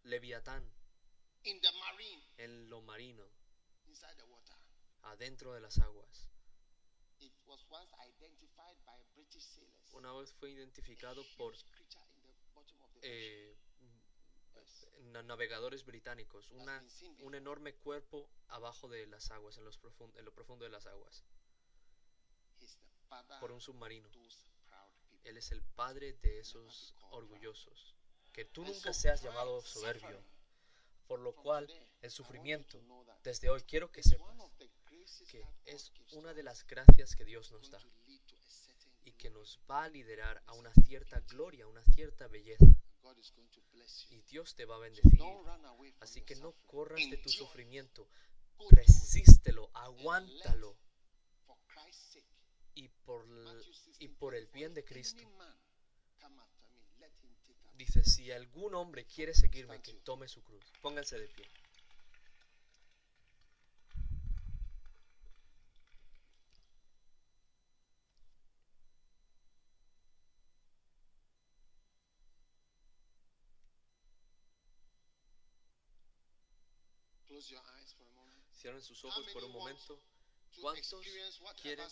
[0.04, 0.70] Leviatán
[1.44, 3.24] in the marine, en lo marino,
[3.88, 4.56] inside the water,
[5.04, 6.28] adentro de las aguas,
[9.94, 11.56] una vez fue identificado por
[13.02, 13.56] eh,
[15.26, 16.84] navegadores británicos, una,
[17.20, 19.80] un enorme cuerpo abajo de las aguas, en, los
[20.16, 21.24] en lo profundo de las aguas,
[23.08, 24.10] father por un submarino.
[25.24, 27.96] Él es el padre de esos orgullosos.
[28.34, 30.22] Que tú nunca seas llamado soberbio,
[31.08, 31.70] por lo cual
[32.02, 32.82] el sufrimiento,
[33.24, 34.34] desde hoy quiero que sepas
[35.30, 37.80] que es una de las gracias que Dios nos da,
[39.06, 42.66] y que nos va a liderar a una cierta gloria, a una cierta belleza.
[44.10, 45.20] Y Dios te va a bendecir.
[46.00, 48.08] Así que no corras de tu sufrimiento.
[48.72, 50.78] Resístelo, aguántalo.
[52.76, 55.24] Y por, y 16, por el 34, bien de "If Cristo.
[57.76, 60.64] Dice, si algún hombre quiere seguirme, que tome su cruz.
[60.82, 61.46] Pónganse de pie.
[78.54, 80.00] Cierren sus ojos por un momento.
[80.56, 81.02] To ¿Cuántos
[81.62, 81.88] quieren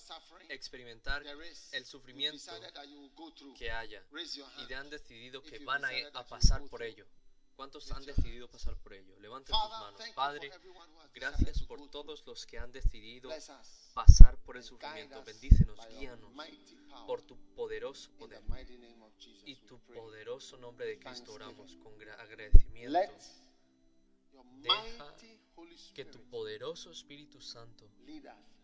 [0.49, 1.23] experimentar
[1.71, 2.37] el sufrimiento
[3.57, 4.05] que haya
[4.69, 7.07] y han decidido que van a, pasar por ello?
[7.55, 9.19] ¿Cuántos han decidido pasar por ello?
[9.19, 9.99] Levanten sus manos.
[10.15, 10.51] Padre,
[11.13, 13.29] gracias por todos los que han decidido
[13.93, 15.23] pasar por el sufrimiento.
[15.25, 16.31] Bendícenos, guíanos
[17.07, 18.41] por tu poderoso poder.
[19.45, 22.91] Y tu poderoso nombre de Cristo oramos con gra- agradecimiento.
[24.61, 25.15] Deja
[25.93, 27.89] Que tu poderoso Espíritu Santo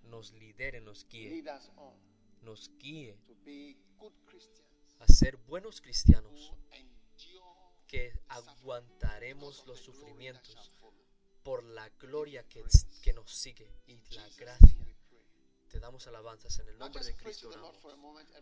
[0.03, 1.43] nos lidere, nos guíe,
[2.41, 3.17] nos guíe
[4.99, 6.53] a ser buenos cristianos
[7.87, 10.71] que aguantaremos los sufrimientos
[11.43, 12.63] por la gloria que,
[13.01, 14.96] que nos sigue y la gracia.
[15.69, 17.49] Te damos alabanzas en el nombre de Cristo.
[17.49, 17.81] oramos.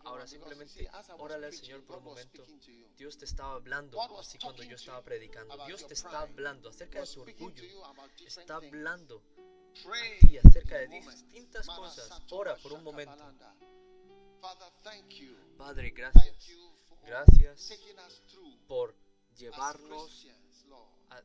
[0.05, 2.45] Ahora simplemente órale al Señor por un momento.
[2.95, 5.53] Dios te estaba hablando, así cuando yo estaba predicando.
[5.67, 7.63] Dios te está hablando acerca de tu to orgullo.
[8.27, 9.21] Está hablando
[10.21, 12.09] a ti acerca de distintas cosas.
[12.31, 13.11] Ora por un momento.
[15.57, 16.37] Padre, gracias.
[17.03, 17.71] Gracias
[18.67, 18.95] por
[19.35, 20.27] llevarnos
[21.09, 21.21] a-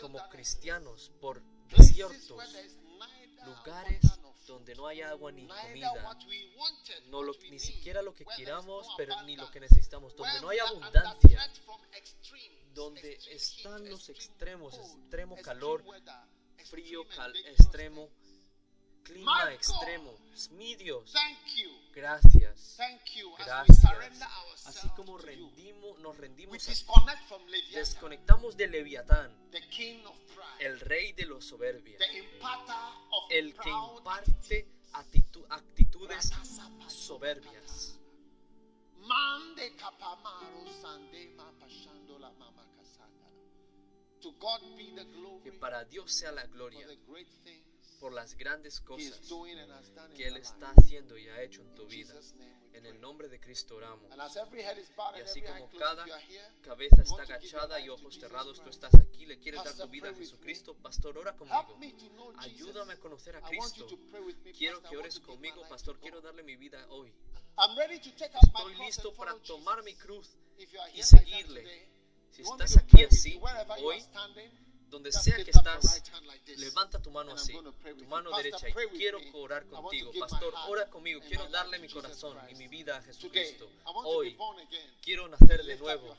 [0.00, 2.38] como cristianos por desiertos,
[3.44, 4.00] lugares
[4.46, 5.92] donde no hay agua ni comida,
[7.08, 10.58] no lo- ni siquiera lo que queramos, pero ni lo que necesitamos, donde no hay
[10.58, 11.38] abundancia,
[12.74, 15.84] donde están los extremos, extremo calor,
[16.70, 18.08] frío, cal- extremo.
[19.02, 20.14] Clima extremo.
[20.52, 21.70] Mi Dios, Thank you.
[21.92, 22.76] gracias.
[23.38, 23.84] Gracias.
[24.66, 26.70] Así como rendimos, nos rendimos, a-
[27.72, 29.30] desconectamos de Leviatán,
[30.60, 32.00] el rey de los soberbios,
[33.30, 36.30] el que imparte actitu- actitudes
[36.88, 37.98] soberbias.
[45.42, 46.86] Que para Dios sea la gloria
[48.00, 49.20] por las grandes cosas
[50.16, 52.14] que Él está haciendo y ha hecho en tu vida.
[52.72, 54.10] En el nombre de Cristo oramos.
[54.16, 56.06] Y así como cada
[56.62, 60.14] cabeza está agachada y ojos cerrados, tú estás aquí, le quieres dar tu vida a
[60.14, 62.32] Jesucristo, pastor, ora conmigo.
[62.38, 63.86] Ayúdame a conocer a Cristo.
[64.56, 65.96] Quiero que ores conmigo, pastor.
[65.96, 67.12] to Quiero darle mi vida hoy.
[68.42, 70.38] Estoy listo para tomar mi cruz
[70.94, 71.90] y seguirle.
[72.30, 73.40] Si estás aquí así,
[73.82, 74.02] hoy,
[74.90, 76.02] donde sea que estás,
[76.56, 80.10] levanta tu mano así, tu mano derecha, y quiero orar contigo.
[80.18, 81.20] Pastor, ora conmigo.
[81.20, 83.70] Quiero darle mi corazón y mi vida a Jesucristo.
[84.04, 84.36] Hoy
[85.02, 86.16] quiero nacer de nuevo.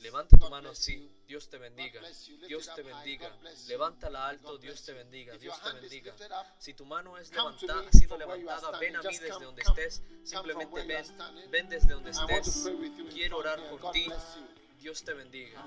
[0.00, 1.10] Levanta tu mano así.
[1.26, 2.00] Dios te bendiga.
[2.46, 3.36] Dios te bendiga.
[3.66, 4.58] Levántala alto.
[4.58, 5.36] Dios te bendiga.
[5.38, 6.14] Dios te bendiga.
[6.58, 10.02] Si tu mano es levantada, ha sido levantada, ven a mí desde donde estés.
[10.24, 11.06] Simplemente ven.
[11.50, 12.68] Ven desde donde estés.
[13.12, 14.06] Quiero orar por ti.
[14.80, 15.64] Dios te bendiga.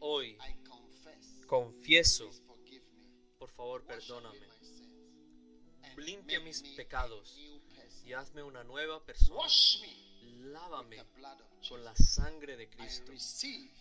[0.00, 0.38] Hoy
[1.46, 2.30] confieso,
[3.38, 4.46] por favor, perdóname.
[5.96, 7.36] Limpia mis pecados
[8.04, 9.48] y hazme una nueva persona.
[10.22, 11.04] Lávame
[11.68, 13.12] con la sangre de Cristo.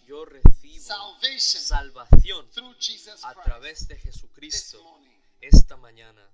[0.07, 0.95] Yo recibo
[1.39, 4.83] salvación through Jesus a través de Jesucristo
[5.41, 6.27] esta mañana.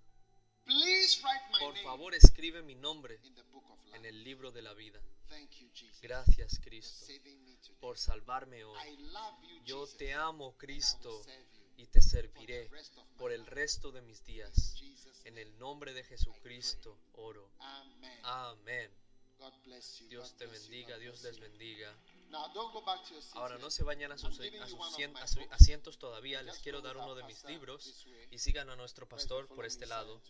[0.66, 4.24] Please write my Por name favor, escribe mi nombre in the book of en el
[4.24, 5.00] libro de la vida.
[5.30, 7.06] Thank you, Jesus, Gracias, Cristo,
[7.80, 8.78] por salvarme hoy.
[8.88, 11.24] I love you, Yo te amo, Cristo,
[11.78, 12.70] y te serviré
[13.18, 14.76] por el resto de mis días.
[15.26, 17.50] En el nombre de Jesucristo oro.
[18.24, 18.92] Amén.
[20.10, 21.96] Dios te bendiga, Dios les bendiga.
[23.34, 25.54] Ahora no se vayan a sus, a sus cien- a su- books.
[25.54, 26.42] asientos todavía.
[26.42, 30.22] Les quiero dar uno de mis libros y sigan a nuestro pastor por este lado.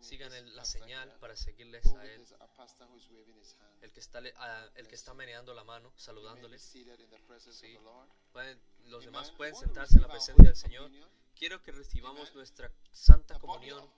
[0.00, 2.26] Sigan el- la señal para seguirles a él.
[3.82, 5.92] El que está, el que está meneando la mano,
[7.26, 7.78] presence Sí.
[8.32, 10.90] Pueden- los demás pueden sentarse en la presencia del Señor.
[11.36, 13.90] Quiero que recibamos nuestra Santa Comunión.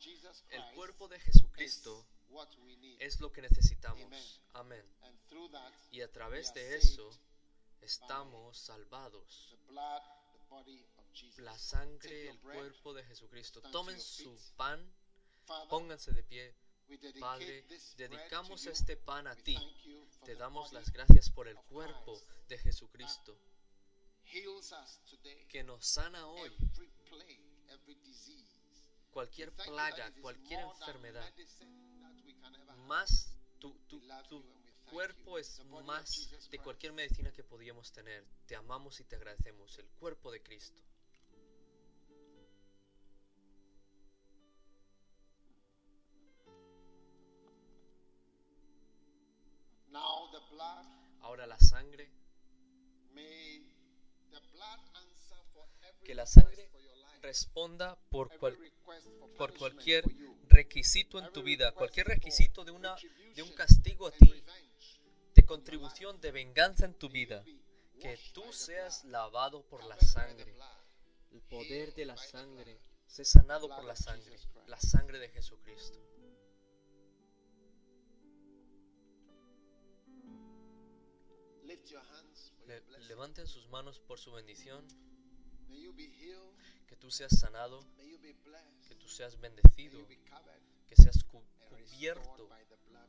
[0.50, 2.06] El cuerpo de is Jesucristo
[2.98, 4.40] es lo que necesitamos.
[4.54, 4.84] Amén.
[5.92, 7.10] Y a través de eso
[7.80, 9.56] estamos salvados.
[11.38, 13.60] La sangre, el cuerpo de Jesucristo.
[13.72, 14.92] Tomen su pan,
[15.68, 16.54] pónganse de pie.
[17.18, 17.64] Padre,
[17.96, 19.56] dedicamos este pan a ti.
[20.24, 23.36] Te damos las gracias por el cuerpo de Jesucristo
[25.48, 26.52] que nos sana hoy.
[29.10, 31.32] Cualquier plaga, cualquier enfermedad,
[32.86, 34.44] más tu, tu, tu
[34.86, 38.24] cuerpo es más de cualquier medicina que podíamos tener.
[38.46, 39.78] Te amamos y te agradecemos.
[39.78, 40.82] El cuerpo de Cristo.
[51.20, 52.10] Ahora la sangre,
[56.04, 56.70] que la sangre
[57.22, 58.56] responda por, cual-
[59.58, 60.04] cualquier
[60.48, 62.94] requisito en tu vida, cualquier requisito de, una,
[63.34, 64.44] de un castigo a ti.
[65.36, 67.44] De contribución, de venganza en tu vida.
[68.00, 70.54] Que tú seas lavado por la sangre.
[71.30, 72.80] El poder de la sangre.
[73.06, 74.36] Sé sanado por la sangre.
[74.66, 75.98] La sangre de Jesucristo.
[83.08, 84.86] Levanten sus manos por su bendición.
[86.88, 87.86] Que tú seas sanado.
[88.88, 90.06] Que tú seas bendecido.
[90.86, 92.48] Que seas cubierto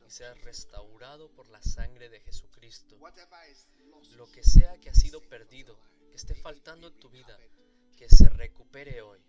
[0.06, 2.98] y seas restaurado por la sangre de Jesucristo.
[4.16, 5.78] Lo que sea que ha sido perdido,
[6.10, 7.38] que esté faltando en tu vida,
[7.98, 9.20] que se recupere hoy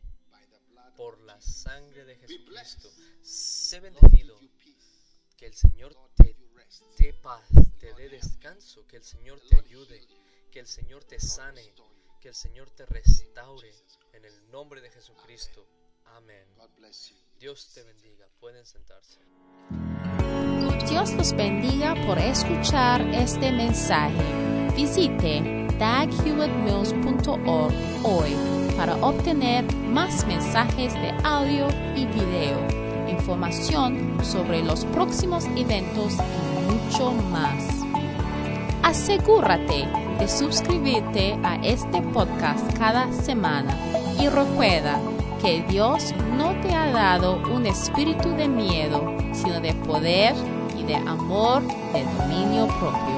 [0.97, 2.91] por la sangre de Jesucristo.
[3.23, 4.39] Sé bendecido.
[5.37, 6.37] Que el Señor te
[6.99, 7.49] dé paz,
[7.79, 10.05] te dé descanso, que el Señor te ayude,
[10.51, 11.73] que el Señor te sane,
[12.21, 13.73] que el Señor te restaure.
[14.13, 15.65] En el nombre de Jesucristo.
[16.07, 16.47] Amén.
[17.39, 18.27] Dios te bendiga.
[18.41, 19.21] Pueden sentarse.
[20.89, 24.25] Dios los bendiga por escuchar este mensaje.
[24.75, 27.73] Visite daghewittmills.org
[28.05, 28.35] hoy
[28.77, 32.59] para obtener más mensajes de audio y video,
[33.09, 37.65] información sobre los próximos eventos y mucho más.
[38.83, 39.87] Asegúrate
[40.19, 43.79] de suscribirte a este podcast cada semana
[44.21, 45.01] y recuerda
[45.41, 50.35] que Dios no te ha dado un espíritu de miedo, sino de poder
[50.79, 51.63] y de amor,
[51.93, 53.18] de dominio propio.